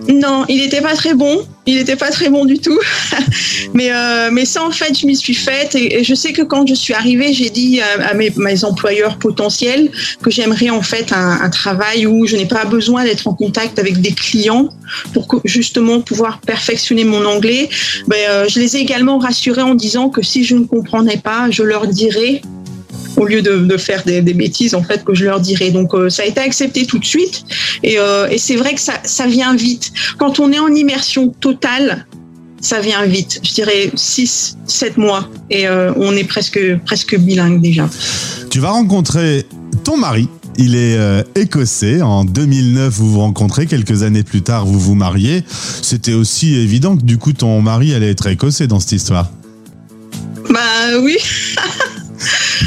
Non, 0.08 0.44
il 0.48 0.58
n'était 0.58 0.82
pas 0.82 0.94
très 0.94 1.14
bon. 1.14 1.42
Il 1.66 1.76
n'était 1.76 1.96
pas 1.96 2.10
très 2.10 2.28
bon 2.28 2.44
du 2.44 2.58
tout. 2.58 2.78
mais, 3.74 3.90
euh, 3.90 4.30
mais 4.32 4.44
ça, 4.44 4.62
en 4.64 4.70
fait, 4.70 4.98
je 4.98 5.06
m'y 5.06 5.16
suis 5.16 5.34
faite. 5.34 5.74
Et, 5.74 6.04
je 6.04 6.14
sais 6.14 6.32
que 6.32 6.42
quand 6.42 6.66
je 6.66 6.74
suis 6.74 6.92
arrivée, 6.92 7.32
j'ai 7.32 7.50
dit 7.50 7.80
à, 7.80 8.08
à 8.08 8.14
mes, 8.14 8.32
employeurs 8.64 9.16
potentiels 9.18 9.90
que 10.22 10.30
j'aimerais 10.30 10.70
en 10.70 10.82
fait 10.82 11.12
un, 11.12 11.48
travail 11.50 12.06
où 12.06 12.26
je 12.26 12.36
n'ai 12.36 12.46
pas 12.46 12.64
besoin 12.64 13.04
d'être 13.04 13.26
en 13.28 13.34
contact 13.34 13.78
avec 13.78 14.00
des 14.00 14.12
clients 14.12 14.68
pour 15.12 15.40
justement 15.44 16.00
pouvoir 16.00 16.40
perfectionner 16.40 17.04
mon 17.04 17.24
anglais. 17.24 17.68
Ben, 18.06 18.16
euh, 18.28 18.46
je 18.48 18.60
les 18.60 18.76
ai 18.76 18.80
également 18.80 19.18
rassurés 19.18 19.62
en 19.62 19.74
disant 19.74 20.08
que 20.08 20.22
si 20.22 20.44
je 20.44 20.56
ne 20.56 20.64
comprenais 20.64 21.16
pas, 21.16 21.50
je 21.50 21.62
leur 21.62 21.86
dirais 21.86 22.42
au 23.16 23.26
lieu 23.26 23.42
de, 23.42 23.58
de 23.58 23.76
faire 23.76 24.02
des, 24.04 24.20
des, 24.22 24.34
bêtises 24.34 24.74
en 24.74 24.82
fait 24.82 25.04
que 25.04 25.14
je 25.14 25.24
leur 25.24 25.40
dirais. 25.40 25.70
Donc 25.70 25.94
euh, 25.94 26.08
ça 26.08 26.22
a 26.22 26.26
été 26.26 26.40
accepté 26.40 26.86
tout 26.86 26.98
de 26.98 27.04
suite 27.04 27.44
et, 27.82 27.98
euh, 27.98 28.28
et 28.28 28.38
c'est 28.38 28.56
vrai 28.56 28.74
que 28.74 28.80
ça, 28.80 28.94
ça 29.04 29.26
vient 29.26 29.54
vite. 29.54 29.92
Quand 30.18 30.40
on 30.40 30.52
est 30.52 30.58
en 30.58 30.68
immersion 30.68 31.28
totale, 31.28 32.06
ça 32.64 32.80
vient 32.80 33.04
vite. 33.04 33.40
Je 33.42 33.52
dirais 33.52 33.90
6, 33.94 34.56
7 34.66 34.96
mois 34.96 35.28
et 35.50 35.68
euh, 35.68 35.92
on 35.96 36.16
est 36.16 36.24
presque, 36.24 36.58
presque 36.84 37.16
bilingue 37.18 37.60
déjà. 37.60 37.88
Tu 38.50 38.58
vas 38.58 38.70
rencontrer 38.70 39.46
ton 39.84 39.96
mari. 39.96 40.28
Il 40.56 40.76
est 40.76 40.96
euh, 40.96 41.22
écossais. 41.34 42.00
En 42.00 42.24
2009, 42.24 42.92
vous 42.94 43.12
vous 43.12 43.20
rencontrez. 43.20 43.66
Quelques 43.66 44.02
années 44.02 44.22
plus 44.22 44.42
tard, 44.42 44.66
vous 44.66 44.78
vous 44.78 44.94
mariez. 44.94 45.44
C'était 45.82 46.14
aussi 46.14 46.54
évident 46.54 46.96
que 46.96 47.02
du 47.02 47.18
coup, 47.18 47.32
ton 47.32 47.60
mari 47.60 47.92
allait 47.92 48.10
être 48.10 48.26
écossais 48.28 48.66
dans 48.66 48.80
cette 48.80 48.92
histoire. 48.92 49.30
Bah 50.48 50.98
oui. 51.02 51.16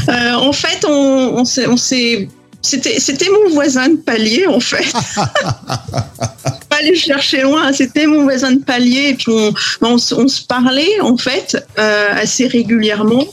Euh, 0.10 0.34
en 0.34 0.54
fait, 0.54 0.86
on, 0.86 1.40
on 1.40 1.46
s'est, 1.46 2.30
c'était 2.62 3.30
mon 3.30 3.54
voisin 3.54 3.90
de 3.90 3.96
palier 3.98 4.48
en 4.48 4.60
fait. 4.60 4.94
aller 6.80 6.96
chercher 6.96 7.42
loin, 7.42 7.72
c'était 7.74 8.08
mon 8.08 8.24
voisin 8.24 8.52
de 8.54 8.64
palier 8.64 9.10
et 9.10 9.14
puis 9.16 9.28
on, 9.30 9.54
on, 9.82 9.98
se- 9.98 10.46
parlait 10.48 11.00
en 11.02 11.18
fait 11.18 11.58
euh, 11.80 12.08
assez 12.14 12.48
régulièrement 12.48 13.26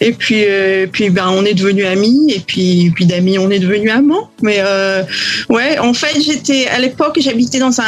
et 0.00 0.12
puis 0.12 0.42
euh, 0.46 0.86
puis 0.90 1.10
ben 1.10 1.28
on 1.30 1.44
est 1.44 1.54
devenus 1.54 1.86
amis 1.86 2.32
et 2.34 2.40
puis 2.40 2.90
puis 2.94 3.06
d'amis 3.06 3.38
on 3.38 3.50
est 3.50 3.58
devenus 3.60 3.90
amants. 3.92 4.30
Mais 4.42 4.56
euh, 4.58 5.02
ouais, 5.48 5.78
en 5.78 5.94
fait 5.94 6.20
j'étais 6.20 6.66
à 6.66 6.78
l'époque 6.78 7.18
j'habitais 7.20 7.58
dans 7.58 7.80
un, 7.80 7.84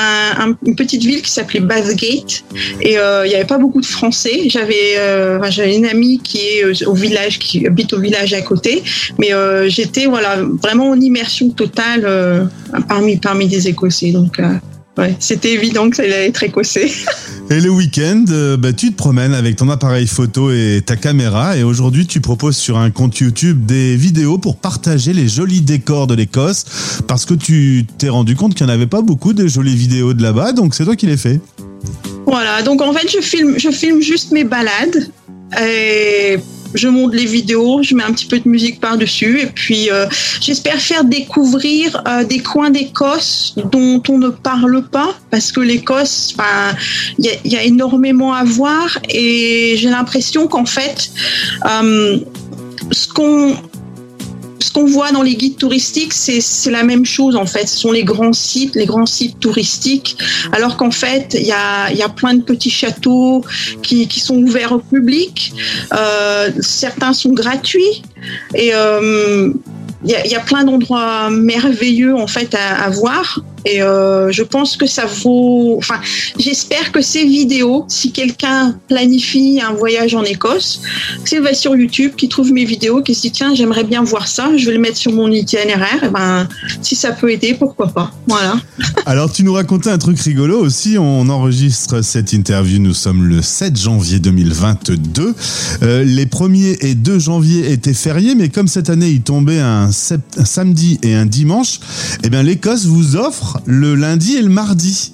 un- 0.51 0.57
une 0.65 0.77
petite 0.77 1.03
ville 1.03 1.23
qui 1.23 1.31
s'appelait 1.31 1.61
Bathgate 1.61 2.45
et 2.81 2.93
il 2.95 3.29
n'y 3.29 3.35
avait 3.35 3.45
pas 3.45 3.59
beaucoup 3.59 3.81
de 3.81 3.87
Français. 3.87 4.49
J'avais 4.49 4.97
j'avais 5.51 5.77
une 5.77 5.87
amie 5.87 6.21
qui 6.23 6.39
est 6.39 6.87
au 6.87 6.95
village 6.95 7.39
qui 7.39 7.67
habite 7.67 7.93
au 7.93 8.01
village 8.01 8.33
à 8.33 8.43
côté, 8.43 8.83
mais 9.19 9.31
j'étais 9.69 10.07
voilà 10.07 10.37
vraiment 10.63 10.91
en 10.91 11.01
immersion 11.01 11.49
totale 11.51 12.49
parmi 12.89 13.17
parmi 13.17 13.49
des 13.49 13.69
Écossais 13.69 14.13
donc. 14.13 14.41
Ouais, 14.99 15.17
c'était 15.21 15.53
évident 15.53 15.89
que 15.89 15.97
ça 15.97 16.03
allait 16.03 16.29
être 16.29 16.43
écossais. 16.43 16.91
Et 17.51 17.61
le 17.61 17.71
week-end, 17.71 18.25
euh, 18.29 18.59
bah, 18.59 18.75
tu 18.75 18.91
te 18.91 18.97
promènes 18.97 19.33
avec 19.33 19.57
ton 19.57 19.71
appareil 19.71 20.07
photo 20.07 20.51
et 20.51 20.83
ta 20.85 20.97
caméra. 20.97 21.57
Et 21.57 21.63
aujourd'hui, 21.63 22.07
tu 22.07 22.21
proposes 22.21 22.57
sur 22.57 22.77
un 22.77 22.91
compte 22.91 23.19
YouTube 23.19 23.65
des 23.65 23.97
vidéos 23.97 24.37
pour 24.37 24.57
partager 24.57 25.15
les 25.15 25.29
jolis 25.29 25.63
décors 25.63 26.07
de 26.07 26.15
l'Écosse. 26.15 26.65
Parce 27.07 27.25
que 27.25 27.33
tu 27.33 27.87
t'es 27.97 28.11
rendu 28.11 28.37
compte 28.37 28.55
qu'il 28.55 28.67
n'y 28.67 28.73
en 28.73 28.75
avait 28.75 28.87
pas 28.87 29.01
beaucoup 29.01 29.33
de 29.33 29.47
jolies 29.47 29.77
vidéos 29.77 30.13
de 30.13 30.23
là-bas. 30.23 30.53
Donc 30.53 30.75
c'est 30.75 30.85
toi 30.85 30.95
qui 30.95 31.07
les 31.07 31.17
fais. 31.17 31.41
Voilà, 32.27 32.63
donc 32.63 32.83
en 32.83 32.93
fait, 32.93 33.11
je 33.11 33.21
filme, 33.21 33.59
je 33.59 33.71
filme 33.71 34.03
juste 34.03 34.31
mes 34.31 34.45
balades. 34.45 35.11
Et 35.59 36.39
je 36.75 36.89
monte 36.89 37.15
les 37.15 37.27
vidéos, 37.27 37.83
je 37.83 37.95
mets 37.95 38.03
un 38.05 38.13
petit 38.13 38.27
peu 38.27 38.39
de 38.39 38.49
musique 38.49 38.81
par-dessus. 38.81 39.41
Et 39.41 39.47
puis, 39.47 39.91
euh, 39.91 40.07
j'espère 40.41 40.81
faire 40.81 41.05
découvrir 41.05 42.03
euh, 42.09 42.25
des 42.25 42.41
coins 42.41 42.71
d'Écosse 42.71 43.55
dont 43.71 44.03
on 44.09 44.19
ne 44.19 44.29
parle 44.29 44.83
pas. 44.89 45.15
Parce 45.31 45.53
que 45.53 45.61
l'Écosse, 45.61 46.35
il 47.19 47.31
y, 47.45 47.57
a- 47.57 47.63
énormément 47.65 48.33
à 48.35 48.45
voir. 48.45 48.99
Et 49.09 49.75
j'ai 49.79 49.89
l'impression 49.91 50.47
qu'en 50.49 50.67
fait, 50.67 51.11
euh, 51.69 52.19
ce 52.91 53.09
qu'on 53.09 53.55
qu'on 54.73 54.87
voit 54.87 55.13
dans 55.13 55.23
les 55.23 55.35
guides 55.35 55.57
touristiques, 55.57 56.13
c'est 56.13 56.71
la 56.71 56.83
même 56.83 57.05
chose 57.05 57.37
en 57.37 57.47
fait. 57.47 57.67
Ce 57.69 57.79
sont 57.79 57.93
les 57.93 58.05
grands 58.05 58.33
sites, 58.33 58.75
les 58.75 58.87
grands 58.87 59.07
sites 59.07 59.39
touristiques, 59.41 60.17
alors 60.53 60.77
qu'en 60.77 60.91
fait, 60.91 61.37
il 61.39 61.47
y 61.47 61.53
a, 61.53 61.93
y 61.93 62.03
a 62.03 62.09
plein 62.09 62.35
de 62.35 62.43
petits 62.43 62.71
châteaux 62.71 63.45
qui, 63.83 64.09
qui 64.09 64.21
sont 64.21 64.37
ouverts 64.37 64.73
au 64.73 64.79
public. 64.79 65.53
Euh, 65.93 66.51
certains 66.61 67.13
sont 67.13 67.33
gratuits 67.33 68.03
et 68.55 68.71
euh, 68.75 69.53
il 70.05 70.11
y, 70.11 70.35
a, 70.35 70.41
plein 70.41 70.65
d'endroits 70.65 71.31
merveilleux 71.31 72.17
en 72.17 72.27
fait 72.27 72.55
à 72.55 72.91
voir. 72.91 73.41
Et 73.65 73.83
euh, 73.83 74.31
je 74.33 74.43
pense 74.43 74.77
que 74.77 74.87
ça 74.87 75.07
vaut. 75.07 75.77
Enfin, 75.79 76.01
j'espère 76.39 76.93
que 76.93 77.01
ces 77.01 77.25
vidéos, 77.25 77.85
si 77.89 78.13
quelqu'un 78.13 78.77
planifie 78.89 79.61
un 79.61 79.73
voyage 79.73 80.15
en 80.15 80.25
Écosse, 80.25 80.83
s'il 81.25 81.41
va 81.41 81.55
sur 81.55 81.77
YouTube, 81.77 82.13
qui 82.17 82.29
trouve 82.29 82.53
mes 82.53 82.65
vidéos, 82.65 83.03
qui 83.03 83.15
se 83.15 83.23
dit 83.23 83.33
tiens, 83.33 83.55
j'aimerais 83.55 83.85
bien 83.85 84.03
voir 84.03 84.27
ça, 84.29 84.57
je 84.57 84.67
vais 84.67 84.73
le 84.73 84.81
mettre 84.81 84.97
sur 84.97 85.13
mon 85.13 85.31
itinéraire. 85.31 86.05
Et 86.05 86.09
ben, 86.09 86.49
si 86.81 86.97
ça 86.97 87.13
peut 87.13 87.31
aider, 87.31 87.55
pourquoi 87.55 87.89
pas. 87.89 88.13
Voilà. 88.27 88.57
Alors, 89.07 89.33
tu 89.33 89.45
nous 89.45 89.53
racontais 89.53 89.91
un 89.91 89.99
truc 89.99 90.21
rigolo 90.21 90.59
aussi. 90.59 90.97
On 90.99 91.29
enregistre 91.29 92.03
cette 92.03 92.33
interview. 92.33 92.79
Nous 92.79 92.95
sommes 92.95 93.25
le 93.25 93.43
7 93.43 93.77
janvier 93.77 94.19
2022. 94.19 95.35
Euh, 95.83 96.05
les 96.05 96.27
1er 96.27 96.79
et 96.81 96.95
2 96.95 97.19
janvier 97.19 97.73
étaient 97.73 97.95
fériés, 97.95 98.35
mais 98.35 98.49
comme 98.49 98.69
cette 98.69 98.91
année, 98.91 99.11
il 99.11 99.23
tombait 99.23 99.61
un, 99.61 99.89
un 99.89 100.45
samedi 100.45 100.99
et 101.03 101.15
un 101.15 101.27
dimanche, 101.27 101.81
eh 102.23 102.31
bien, 102.31 102.43
l'Écosse 102.43 102.87
vous 102.87 103.17
offre 103.17 103.52
le 103.67 103.95
lundi 103.95 104.37
et 104.37 104.43
le 104.43 104.49
mardi. 104.49 105.13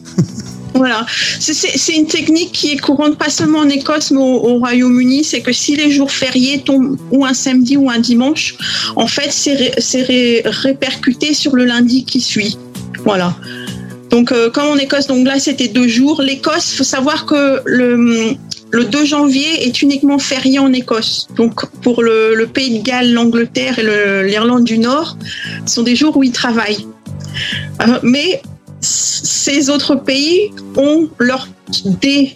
Voilà, 0.75 1.05
C'est- 1.41 1.97
une 1.97 2.07
technique 2.07 2.53
qui 2.53 2.71
est 2.73 2.77
courante 2.77 3.17
pas 3.19 3.31
seulement 3.31 3.61
en 3.61 3.69
Écosse 3.69 4.11
mais 4.13 4.19
au, 4.19 4.23
au 4.49 4.59
Royaume-Uni, 4.59 5.25
c'est 5.25 5.41
que 5.41 5.53
si 5.53 5.75
les 5.75 5.91
jours 5.91 6.11
fériés 6.11 6.61
tombent 6.65 6.97
ou 7.11 7.25
un 7.25 7.35
samedi 7.35 7.77
ou 7.77 7.91
un 7.91 7.99
dimanche, 7.99 8.55
en 8.95 9.07
fait 9.09 9.31
c'est 9.33 10.03
ré- 10.03 10.43
répercuté 10.45 11.35
sur 11.35 11.57
le 11.57 11.65
lundi 11.65 12.05
qui 12.05 12.21
suit. 12.21 12.57
Voilà. 13.05 13.35
Donc 14.11 14.31
euh, 14.31 14.51
comme 14.51 14.69
en 14.69 14.77
Écosse, 14.77 15.07
donc 15.09 15.27
là 15.27 15.39
c'était 15.41 15.69
deux 15.69 15.89
jours. 15.89 16.23
L'Écosse, 16.23 16.73
faut 16.77 16.85
savoir 16.85 17.27
que 17.27 17.61
le 17.65 18.35
le 18.71 18.85
2 18.85 19.05
janvier 19.07 19.67
est 19.67 19.81
uniquement 19.81 20.19
férié 20.19 20.59
en 20.59 20.73
Écosse. 20.75 21.27
Donc 21.37 21.67
pour 21.81 22.03
le, 22.03 22.35
le 22.35 22.47
Pays 22.47 22.79
de 22.79 22.85
Galles, 22.85 23.13
l'Angleterre 23.15 23.79
et 23.79 24.25
l'Irlande 24.29 24.65
du 24.65 24.79
Nord, 24.79 25.17
ce 25.67 25.75
sont 25.77 25.83
des 25.83 25.97
jours 25.97 26.17
où 26.19 26.23
ils 26.23 26.33
travaillent. 26.33 26.87
Euh, 27.83 27.99
mais 28.03 28.43
ces 28.81 29.71
autres 29.71 29.95
pays 29.97 30.51
ont 30.77 31.09
leur, 31.19 31.49
des 32.01 32.35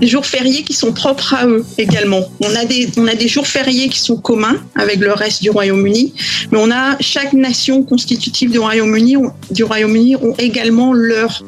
jours 0.00 0.26
fériés 0.26 0.62
qui 0.62 0.72
sont 0.72 0.92
propres 0.92 1.34
à 1.34 1.46
eux 1.46 1.64
également. 1.78 2.22
On 2.40 2.54
a 2.56 2.64
des, 2.64 2.88
on 2.96 3.06
a 3.06 3.14
des 3.14 3.28
jours 3.28 3.46
fériés 3.46 3.88
qui 3.88 4.00
sont 4.00 4.16
communs 4.16 4.56
avec 4.74 4.98
le 4.98 5.12
reste 5.12 5.42
du 5.42 5.50
Royaume-Uni, 5.50 6.14
mais 6.50 6.58
on 6.58 6.70
a 6.70 6.96
chaque 7.00 7.32
nation 7.32 7.82
constitutive 7.82 8.50
du 8.50 8.58
Royaume-Uni 8.58 9.16
du 9.50 9.64
Royaume-Uni 9.64 10.16
ont 10.16 10.34
également 10.38 10.92
leurs 10.92 11.44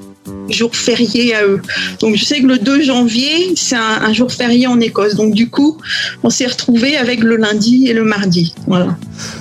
jours 0.49 0.75
fériés 0.75 1.35
à 1.35 1.45
eux. 1.47 1.61
Donc 2.01 2.17
je 2.17 2.25
sais 2.25 2.41
que 2.41 2.47
le 2.47 2.59
2 2.59 2.83
janvier, 2.83 3.55
c'est 3.57 3.77
un, 3.77 4.03
un 4.03 4.13
jour 4.13 4.33
férié 4.33 4.67
en 4.67 4.81
Écosse. 4.81 5.15
Donc 5.15 5.35
du 5.35 5.49
coup, 5.51 5.79
on 6.23 6.31
s'est 6.31 6.47
retrouvé 6.47 6.97
avec 6.97 7.21
le 7.21 7.37
lundi 7.37 7.89
et 7.89 7.93
le 7.93 8.05
mardi. 8.05 8.55
Voilà. 8.67 8.97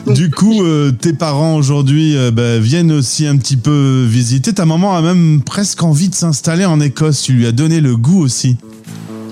Du 0.07 0.29
coup, 0.29 0.63
euh, 0.63 0.91
tes 0.91 1.13
parents 1.13 1.55
aujourd'hui 1.55 2.15
euh, 2.17 2.31
bah, 2.31 2.59
viennent 2.59 2.91
aussi 2.91 3.25
un 3.27 3.38
petit 3.38 3.57
peu 3.57 4.05
visiter. 4.07 4.53
Ta 4.53 4.65
maman 4.65 4.95
a 4.95 5.01
même 5.01 5.41
presque 5.41 5.84
envie 5.84 6.09
de 6.09 6.15
s'installer 6.15 6.65
en 6.65 6.79
Écosse. 6.79 7.21
Tu 7.21 7.34
lui 7.34 7.45
as 7.47 7.51
donné 7.51 7.81
le 7.81 7.95
goût 7.95 8.21
aussi. 8.21 8.57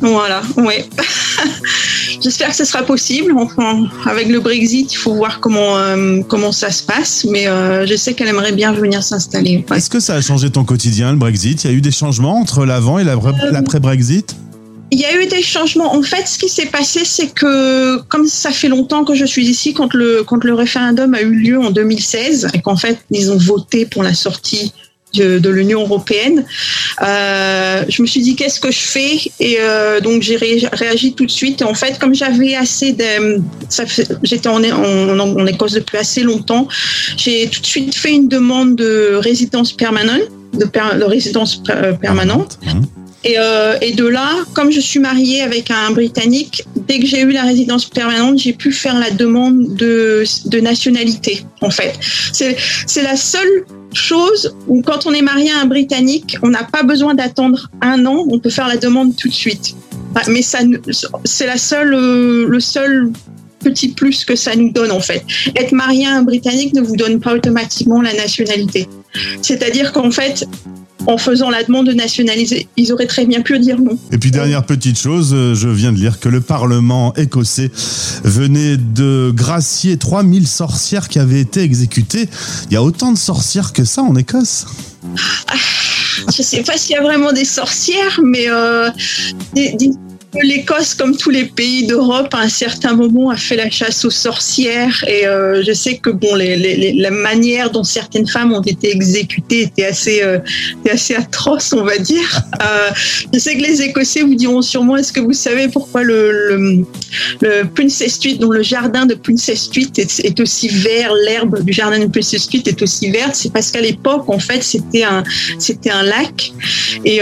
Voilà, 0.01 0.41
ouais. 0.57 0.85
J'espère 2.21 2.49
que 2.49 2.55
ce 2.55 2.65
sera 2.65 2.83
possible. 2.83 3.33
Enfin, 3.37 3.85
avec 4.05 4.27
le 4.27 4.39
Brexit, 4.39 4.91
il 4.93 4.95
faut 4.97 5.13
voir 5.13 5.39
comment, 5.39 5.77
euh, 5.77 6.21
comment 6.27 6.51
ça 6.51 6.71
se 6.71 6.83
passe. 6.83 7.25
Mais 7.29 7.47
euh, 7.47 7.85
je 7.85 7.95
sais 7.95 8.13
qu'elle 8.13 8.27
aimerait 8.27 8.51
bien 8.51 8.73
venir 8.73 9.03
s'installer. 9.03 9.63
Ouais. 9.69 9.77
Est-ce 9.77 9.89
que 9.89 9.99
ça 9.99 10.15
a 10.15 10.21
changé 10.21 10.49
ton 10.49 10.63
quotidien, 10.63 11.11
le 11.11 11.17
Brexit? 11.17 11.63
Il 11.63 11.71
y 11.71 11.73
a 11.73 11.77
eu 11.77 11.81
des 11.81 11.91
changements 11.91 12.39
entre 12.39 12.65
l'avant 12.65 12.99
et 12.99 13.03
l'après- 13.03 13.31
l'après-Brexit? 13.51 14.35
Il 14.93 14.99
y 14.99 15.05
a 15.05 15.15
eu 15.21 15.25
des 15.27 15.41
changements. 15.41 15.95
En 15.95 16.01
fait, 16.03 16.27
ce 16.27 16.37
qui 16.37 16.49
s'est 16.49 16.65
passé, 16.65 17.01
c'est 17.05 17.33
que 17.33 18.01
comme 18.09 18.27
ça 18.27 18.51
fait 18.51 18.67
longtemps 18.67 19.05
que 19.05 19.15
je 19.15 19.23
suis 19.23 19.45
ici, 19.47 19.73
quand 19.73 19.93
le, 19.93 20.23
quand 20.27 20.43
le 20.43 20.53
référendum 20.53 21.13
a 21.13 21.21
eu 21.21 21.33
lieu 21.33 21.59
en 21.61 21.71
2016, 21.71 22.49
et 22.53 22.61
qu'en 22.61 22.75
fait, 22.75 22.97
ils 23.09 23.31
ont 23.31 23.37
voté 23.37 23.85
pour 23.85 24.03
la 24.03 24.13
sortie 24.13 24.73
de, 25.13 25.49
l'Union 25.49 25.81
européenne, 25.81 26.45
euh, 27.03 27.83
je 27.89 28.01
me 28.01 28.07
suis 28.07 28.21
dit 28.21 28.35
qu'est-ce 28.35 28.59
que 28.59 28.71
je 28.71 28.79
fais? 28.79 29.19
Et 29.39 29.57
euh, 29.59 29.99
donc 29.99 30.21
j'ai 30.21 30.35
ré- 30.35 30.67
réagi 30.71 31.13
tout 31.13 31.25
de 31.25 31.31
suite. 31.31 31.61
En 31.61 31.73
fait, 31.73 31.99
comme 31.99 32.15
j'avais 32.15 32.55
assez 32.55 32.93
de, 32.93 33.41
j'étais 34.23 34.49
en, 34.49 34.63
en, 34.63 35.19
en 35.19 35.45
Écosse 35.45 35.73
depuis 35.73 35.97
assez 35.97 36.21
longtemps, 36.23 36.67
j'ai 37.17 37.47
tout 37.47 37.61
de 37.61 37.65
suite 37.65 37.95
fait 37.95 38.11
une 38.11 38.27
demande 38.27 38.75
de 38.75 39.15
résidence 39.15 39.73
permanente, 39.73 40.29
de, 40.53 40.65
per- 40.65 40.97
de 40.97 41.03
résidence 41.03 41.61
euh, 41.69 41.93
permanente. 41.93 42.59
Mmh. 42.63 42.81
Et, 43.23 43.35
euh, 43.37 43.77
et 43.81 43.93
de 43.93 44.05
là, 44.05 44.29
comme 44.53 44.71
je 44.71 44.79
suis 44.79 44.99
mariée 44.99 45.41
avec 45.41 45.69
un 45.69 45.91
Britannique, 45.91 46.63
dès 46.87 46.99
que 46.99 47.05
j'ai 47.05 47.21
eu 47.21 47.31
la 47.31 47.43
résidence 47.43 47.85
permanente, 47.85 48.39
j'ai 48.39 48.53
pu 48.53 48.71
faire 48.71 48.97
la 48.97 49.11
demande 49.11 49.75
de, 49.75 50.23
de 50.45 50.59
nationalité, 50.59 51.45
en 51.61 51.69
fait. 51.69 51.93
C'est 52.31 53.03
la 53.03 53.15
seule 53.15 53.65
chose 53.93 54.55
où 54.67 54.81
quand 54.81 55.05
on 55.05 55.13
est 55.13 55.21
marié 55.21 55.51
à 55.51 55.59
un 55.59 55.65
Britannique, 55.65 56.37
on 56.41 56.49
n'a 56.49 56.63
pas 56.63 56.83
besoin 56.83 57.13
d'attendre 57.13 57.69
un 57.81 58.05
an, 58.05 58.25
on 58.29 58.39
peut 58.39 58.49
faire 58.49 58.67
la 58.67 58.77
demande 58.77 59.15
tout 59.15 59.27
de 59.27 59.33
suite. 59.33 59.75
Ah, 60.15 60.21
Mais 60.27 60.41
c'est 60.41 61.45
la 61.45 61.55
euh, 61.73 62.47
le 62.47 62.59
seul 62.59 63.11
petit 63.63 63.89
plus 63.89 64.25
que 64.25 64.35
ça 64.35 64.55
nous 64.55 64.71
donne 64.71 64.91
en 64.91 64.99
fait. 64.99 65.23
Être 65.55 65.71
marié 65.71 66.07
à 66.07 66.15
un 66.15 66.23
Britannique 66.23 66.73
ne 66.73 66.81
vous 66.81 66.95
donne 66.95 67.19
pas 67.19 67.33
automatiquement 67.33 68.01
la 68.01 68.13
nationalité. 68.13 68.87
C'est-à-dire 69.41 69.91
qu'en 69.91 70.11
fait, 70.11 70.45
en 71.07 71.17
faisant 71.17 71.49
la 71.49 71.63
demande 71.63 71.87
de 71.87 71.93
nationaliser, 71.93 72.67
ils 72.77 72.91
auraient 72.93 73.07
très 73.07 73.25
bien 73.25 73.41
pu 73.41 73.59
dire 73.59 73.79
non. 73.79 73.97
Et 74.11 74.17
puis 74.17 74.31
dernière 74.31 74.63
petite 74.63 74.97
chose, 74.97 75.31
euh, 75.33 75.55
je 75.55 75.67
viens 75.67 75.91
de 75.91 75.97
lire 75.97 76.19
que 76.19 76.29
le 76.29 76.41
Parlement 76.41 77.13
écossais 77.15 77.71
venait 78.23 78.77
de 78.77 79.31
gracier 79.33 79.97
3000 79.97 80.47
sorcières 80.47 81.07
qui 81.07 81.19
avaient 81.19 81.41
été 81.41 81.61
exécutées. 81.61 82.27
Il 82.69 82.73
y 82.73 82.77
a 82.77 82.83
autant 82.83 83.11
de 83.11 83.17
sorcières 83.17 83.73
que 83.73 83.83
ça 83.83 84.01
en 84.01 84.15
Écosse 84.15 84.65
Je 86.33 86.41
sais 86.41 86.63
pas 86.63 86.77
s'il 86.77 86.91
y 86.91 86.97
a 86.97 87.01
vraiment 87.01 87.33
des 87.33 87.45
sorcières, 87.45 88.19
mais 88.23 88.49
euh, 88.49 88.89
l'Écosse, 90.39 90.93
comme 90.95 91.15
tous 91.15 91.29
les 91.29 91.45
pays 91.45 91.85
d'Europe, 91.85 92.33
à 92.33 92.39
un 92.39 92.49
certain 92.49 92.93
moment 92.93 93.29
a 93.29 93.35
fait 93.35 93.55
la 93.55 93.69
chasse 93.69 94.05
aux 94.05 94.11
sorcières. 94.11 95.03
Et 95.07 95.25
euh, 95.27 95.63
je 95.65 95.73
sais 95.73 95.97
que 95.97 96.09
bon, 96.09 96.35
les, 96.35 96.93
la 96.93 97.11
manière 97.11 97.71
dont 97.71 97.83
certaines 97.83 98.27
femmes 98.27 98.53
ont 98.53 98.61
été 98.61 98.91
exécutées 98.91 99.63
était 99.63 99.85
assez, 99.85 100.21
euh, 100.23 100.39
assez 100.89 101.15
atroce, 101.15 101.73
on 101.73 101.83
va 101.83 101.97
dire. 101.97 102.41
Euh, 102.61 102.89
je 103.33 103.39
sais 103.39 103.57
que 103.57 103.61
les 103.61 103.81
Écossais 103.81 104.21
vous 104.21 104.35
diront 104.35 104.61
sûrement, 104.61 104.95
est-ce 104.97 105.11
que 105.11 105.19
vous 105.19 105.33
savez 105.33 105.67
pourquoi 105.67 106.03
le, 106.03 106.85
Princess 107.75 108.13
Street, 108.13 108.35
dont 108.39 108.51
le 108.51 108.63
jardin 108.63 109.05
de 109.05 109.15
Princess 109.15 109.63
Street 109.63 109.91
est, 109.97 110.39
aussi 110.39 110.67
vert, 110.67 111.13
l'herbe 111.25 111.63
du 111.63 111.73
jardin 111.73 111.99
de 111.99 112.05
Princess 112.05 112.43
Street 112.43 112.63
est 112.65 112.81
aussi 112.81 113.09
verte, 113.09 113.35
c'est 113.35 113.51
parce 113.51 113.71
qu'à 113.71 113.81
l'époque, 113.81 114.29
en 114.29 114.39
fait, 114.39 114.63
c'était 114.63 115.03
un, 115.03 115.23
c'était 115.59 115.89
un 115.89 116.03
lac 116.03 116.53
et 117.03 117.21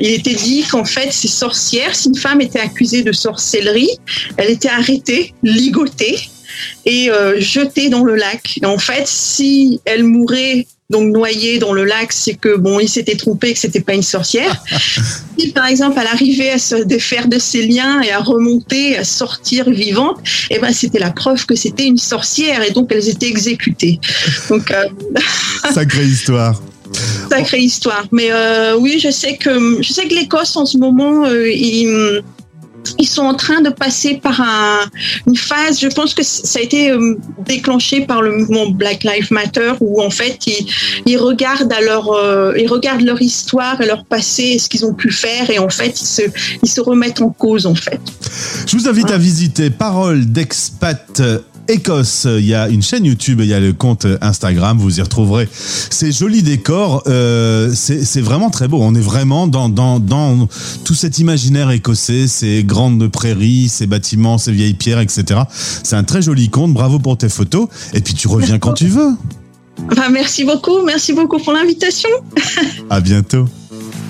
il 0.00 0.10
était 0.10 0.34
dit 0.34 0.64
qu'en 0.70 0.84
fait, 0.84 1.12
ces 1.12 1.28
sorcières, 1.28 1.94
si 1.94 2.08
une 2.08 2.16
femme 2.16 2.33
était 2.40 2.60
accusée 2.60 3.02
de 3.02 3.12
sorcellerie, 3.12 3.90
elle 4.36 4.50
était 4.50 4.68
arrêtée, 4.68 5.34
ligotée 5.42 6.18
et 6.84 7.10
euh, 7.10 7.40
jetée 7.40 7.88
dans 7.88 8.04
le 8.04 8.14
lac. 8.14 8.58
Et 8.62 8.66
en 8.66 8.78
fait, 8.78 9.06
si 9.06 9.80
elle 9.84 10.04
mourait 10.04 10.66
donc 10.90 11.12
noyée 11.12 11.58
dans 11.58 11.72
le 11.72 11.84
lac, 11.84 12.12
c'est 12.12 12.34
que 12.34 12.56
bon, 12.56 12.78
il 12.78 12.88
s'était 12.88 13.16
trompé, 13.16 13.54
que 13.54 13.58
c'était 13.58 13.80
pas 13.80 13.94
une 13.94 14.02
sorcière. 14.02 14.62
si 15.38 15.48
par 15.52 15.66
exemple 15.66 15.98
elle 16.00 16.06
arrivait 16.06 16.50
à 16.50 16.58
se 16.58 16.76
défaire 16.76 17.26
de 17.26 17.38
ses 17.38 17.66
liens 17.66 18.02
et 18.02 18.10
à 18.10 18.20
remonter, 18.20 18.96
à 18.96 19.04
sortir 19.04 19.70
vivante, 19.70 20.18
et 20.50 20.58
ben 20.58 20.72
c'était 20.72 20.98
la 20.98 21.10
preuve 21.10 21.46
que 21.46 21.56
c'était 21.56 21.86
une 21.86 21.98
sorcière 21.98 22.62
et 22.62 22.70
donc 22.70 22.92
elles 22.92 23.08
étaient 23.08 23.28
exécutées. 23.28 23.98
Donc 24.50 24.70
euh, 24.70 24.84
Sacrée 25.72 26.04
histoire. 26.04 26.60
Sacrée 27.34 27.60
histoire. 27.60 28.04
Mais 28.12 28.28
euh, 28.30 28.76
oui, 28.76 29.00
je 29.02 29.10
sais 29.10 29.36
que 29.36 29.82
je 29.82 29.92
sais 29.92 30.06
que 30.06 30.14
l'Écosse 30.14 30.56
en 30.56 30.66
ce 30.66 30.78
moment, 30.78 31.24
euh, 31.26 31.50
ils, 31.50 32.22
ils 32.98 33.08
sont 33.08 33.22
en 33.22 33.34
train 33.34 33.60
de 33.60 33.70
passer 33.70 34.20
par 34.22 34.40
un, 34.40 34.80
une 35.26 35.36
phase. 35.36 35.80
Je 35.80 35.88
pense 35.88 36.14
que 36.14 36.22
ça 36.22 36.58
a 36.60 36.62
été 36.62 36.90
euh, 36.90 37.16
déclenché 37.46 38.02
par 38.02 38.22
le 38.22 38.36
mouvement 38.36 38.68
Black 38.68 39.02
Lives 39.02 39.32
Matter, 39.32 39.72
où 39.80 40.00
en 40.00 40.10
fait 40.10 40.38
ils, 40.46 40.66
ils 41.06 41.16
regardent 41.16 41.72
à 41.72 41.80
leur 41.80 42.06
ils 42.56 42.68
regardent 42.68 43.02
leur 43.02 43.20
histoire 43.20 43.80
et 43.80 43.86
leur 43.86 44.04
passé, 44.04 44.58
ce 44.58 44.68
qu'ils 44.68 44.84
ont 44.84 44.94
pu 44.94 45.10
faire, 45.10 45.50
et 45.50 45.58
en 45.58 45.70
fait 45.70 46.00
ils 46.00 46.06
se 46.06 46.22
ils 46.62 46.68
se 46.68 46.80
remettent 46.80 47.20
en 47.22 47.30
cause 47.30 47.66
en 47.66 47.74
fait. 47.74 48.00
Je 48.66 48.76
vous 48.76 48.88
invite 48.88 49.10
à 49.10 49.18
visiter 49.18 49.70
Parole 49.70 50.26
d'expat 50.26 51.20
Écosse. 51.68 52.26
Il 52.26 52.44
y 52.44 52.54
a 52.54 52.68
une 52.68 52.82
chaîne 52.82 53.04
YouTube, 53.04 53.40
il 53.40 53.46
y 53.46 53.54
a 53.54 53.60
le 53.60 53.72
compte 53.72 54.06
Instagram, 54.20 54.78
vous 54.78 54.98
y 54.98 55.02
retrouverez 55.02 55.48
ces 55.52 56.12
jolis 56.12 56.42
décors. 56.42 57.02
Euh, 57.06 57.72
c'est 57.74 58.20
vraiment 58.20 58.50
très 58.50 58.68
beau. 58.68 58.78
On 58.80 58.94
est 58.94 59.00
vraiment 59.00 59.46
dans, 59.46 59.68
dans, 59.68 60.00
dans 60.00 60.48
tout 60.84 60.94
cet 60.94 61.18
imaginaire 61.18 61.70
écossais, 61.70 62.26
ces 62.28 62.64
grandes 62.64 63.08
prairies, 63.08 63.68
ces 63.68 63.86
bâtiments, 63.86 64.38
ces 64.38 64.52
vieilles 64.52 64.74
pierres, 64.74 65.00
etc. 65.00 65.40
C'est 65.48 65.96
un 65.96 66.04
très 66.04 66.22
joli 66.22 66.50
compte. 66.50 66.72
Bravo 66.74 66.98
pour 66.98 67.16
tes 67.16 67.28
photos. 67.28 67.68
Et 67.92 68.00
puis 68.00 68.14
tu 68.14 68.28
reviens 68.28 68.58
quand 68.58 68.72
tu 68.74 68.86
veux. 68.86 69.12
Enfin, 69.90 70.08
merci 70.10 70.44
beaucoup, 70.44 70.82
merci 70.84 71.12
beaucoup 71.12 71.38
pour 71.38 71.52
l'invitation. 71.52 72.10
À 72.90 73.00
bientôt. 73.00 73.48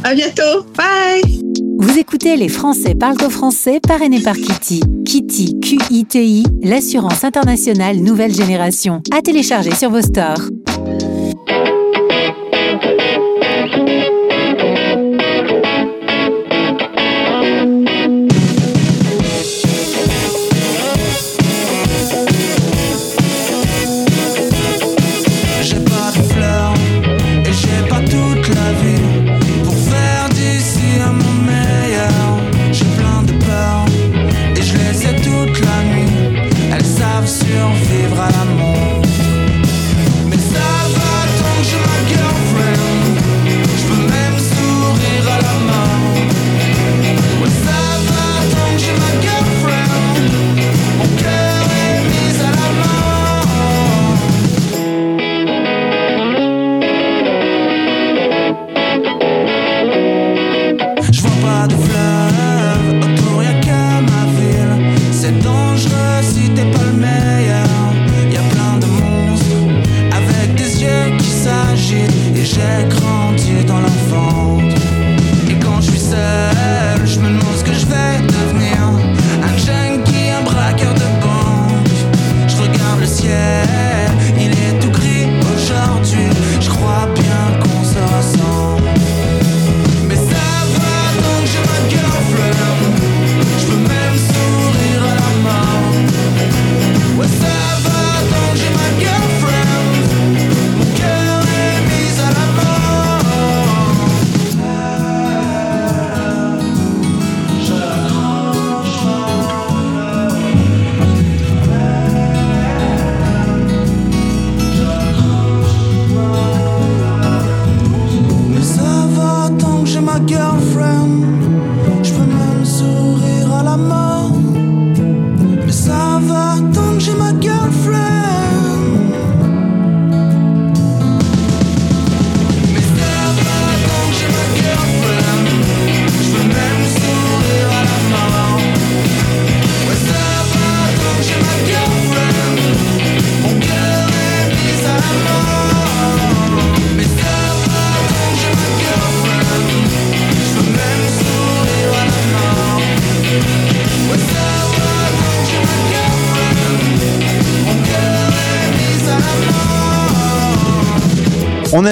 À 0.07 0.15
bientôt, 0.15 0.67
bye. 0.77 1.41
Vous 1.79 1.99
écoutez 1.99 2.37
Les 2.37 2.51
Français 2.51 2.95
parlent 2.95 3.17
au 3.25 3.31
français 3.31 3.81
parrainé 3.81 4.21
par 4.21 4.35
Kitty. 4.35 4.83
Kitty, 5.07 5.59
Q-I-T-I, 5.61 6.45
l'assurance 6.63 7.25
internationale 7.25 7.97
nouvelle 7.97 8.35
génération. 8.35 9.01
À 9.17 9.23
télécharger 9.23 9.75
sur 9.75 9.89
vos 9.89 10.03
stores. 10.03 10.51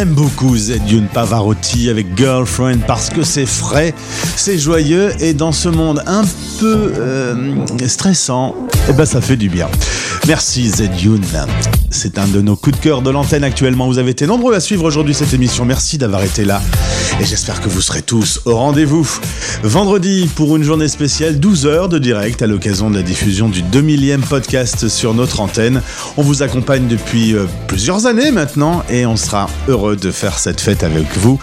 On 0.02 0.04
aime 0.04 0.14
beaucoup 0.14 0.56
Zedune 0.56 1.06
Pavarotti 1.06 1.88
avec 1.88 2.16
Girlfriend 2.16 2.80
parce 2.88 3.08
que 3.08 3.22
c'est 3.22 3.46
frais, 3.46 3.94
c'est 4.34 4.58
joyeux 4.58 5.12
et 5.20 5.32
dans 5.32 5.52
ce 5.52 5.68
monde 5.68 6.02
un 6.08 6.24
peu 6.58 6.92
euh, 6.98 7.64
stressant, 7.86 8.56
eh 8.88 8.94
ben 8.94 9.04
ça 9.04 9.20
fait 9.20 9.36
du 9.36 9.48
bien. 9.48 9.68
Merci 10.26 10.68
Zedune. 10.70 11.22
C'est 11.90 12.18
un 12.18 12.26
de 12.26 12.40
nos 12.40 12.56
coups 12.56 12.78
de 12.78 12.82
cœur 12.82 13.02
de 13.02 13.10
l'antenne 13.10 13.44
actuellement. 13.44 13.86
Vous 13.86 13.98
avez 13.98 14.10
été 14.10 14.26
nombreux 14.26 14.54
à 14.56 14.60
suivre 14.60 14.82
aujourd'hui 14.82 15.14
cette 15.14 15.34
émission. 15.34 15.64
Merci 15.64 15.98
d'avoir 15.98 16.24
été 16.24 16.44
là. 16.44 16.60
Et 17.20 17.24
j'espère 17.24 17.60
que 17.60 17.68
vous 17.68 17.80
serez 17.80 18.02
tous 18.02 18.40
au 18.46 18.56
rendez-vous. 18.56 19.08
Vendredi, 19.62 20.28
pour 20.34 20.56
une 20.56 20.64
journée 20.64 20.88
spéciale, 20.88 21.38
12 21.38 21.66
heures 21.66 21.88
de 21.88 21.98
direct 21.98 22.42
à 22.42 22.46
l'occasion 22.46 22.90
de 22.90 22.96
la 22.96 23.02
diffusion 23.02 23.48
du 23.48 23.62
2000e 23.62 24.20
podcast 24.20 24.88
sur 24.88 25.14
notre 25.14 25.40
antenne. 25.40 25.82
On 26.16 26.22
vous 26.22 26.42
accompagne 26.42 26.88
depuis 26.88 27.34
euh, 27.34 27.46
plusieurs 27.68 28.06
années 28.06 28.32
maintenant 28.32 28.82
et 28.90 29.06
on 29.06 29.16
sera 29.16 29.48
heureux 29.68 29.96
de 29.96 30.10
faire 30.10 30.38
cette 30.38 30.60
fête 30.60 30.82
avec 30.82 31.16
vous. 31.18 31.38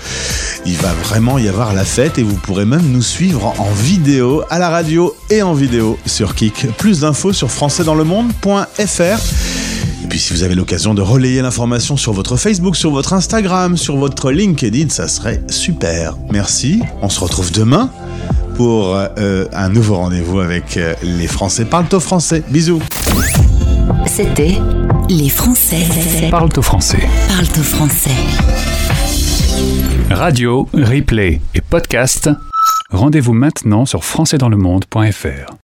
Il 0.65 0.75
va 0.77 0.91
vraiment 0.93 1.37
y 1.37 1.47
avoir 1.47 1.73
la 1.73 1.85
fête 1.85 2.17
et 2.17 2.23
vous 2.23 2.35
pourrez 2.35 2.65
même 2.65 2.91
nous 2.91 3.03
suivre 3.03 3.53
en 3.57 3.71
vidéo 3.71 4.43
à 4.49 4.59
la 4.59 4.69
radio 4.69 5.15
et 5.29 5.41
en 5.41 5.53
vidéo 5.53 5.97
sur 6.05 6.35
Kik. 6.35 6.67
Plus 6.77 7.01
d'infos 7.01 7.31
sur 7.31 7.51
françaisdanslemonde.fr. 7.51 9.48
Et 10.09 10.13
puis 10.17 10.19
si 10.19 10.33
vous 10.33 10.41
avez 10.41 10.55
l'occasion 10.55 10.95
de 10.95 11.03
relayer 11.03 11.39
l'information 11.43 11.95
sur 11.95 12.13
votre 12.13 12.35
Facebook, 12.35 12.75
sur 12.75 12.89
votre 12.89 13.13
Instagram, 13.13 13.77
sur 13.77 13.95
votre 13.95 14.31
LinkedIn, 14.31 14.89
ça 14.89 15.07
serait 15.07 15.39
super. 15.49 16.17
Merci. 16.31 16.81
On 17.03 17.09
se 17.09 17.19
retrouve 17.19 17.51
demain 17.51 17.91
pour 18.55 18.95
euh, 18.95 19.45
un 19.53 19.69
nouveau 19.69 19.97
rendez-vous 19.97 20.39
avec 20.39 20.77
euh, 20.77 20.95
les 21.03 21.27
Français 21.27 21.63
parlent 21.63 21.85
au 21.93 21.99
français. 21.99 22.41
Bisous. 22.49 22.81
C'était 24.07 24.57
Les 25.09 25.29
Français 25.29 25.85
Parle 26.31 26.49
au 26.57 26.61
français. 26.63 27.07
parlent 27.27 27.59
au 27.59 27.63
français. 27.63 28.09
Radio, 30.09 30.67
replay 30.73 31.39
et 31.53 31.61
podcast. 31.61 32.31
Rendez-vous 32.89 33.33
maintenant 33.33 33.85
sur 33.85 34.03
françaisdanslemonde.fr. 34.03 35.59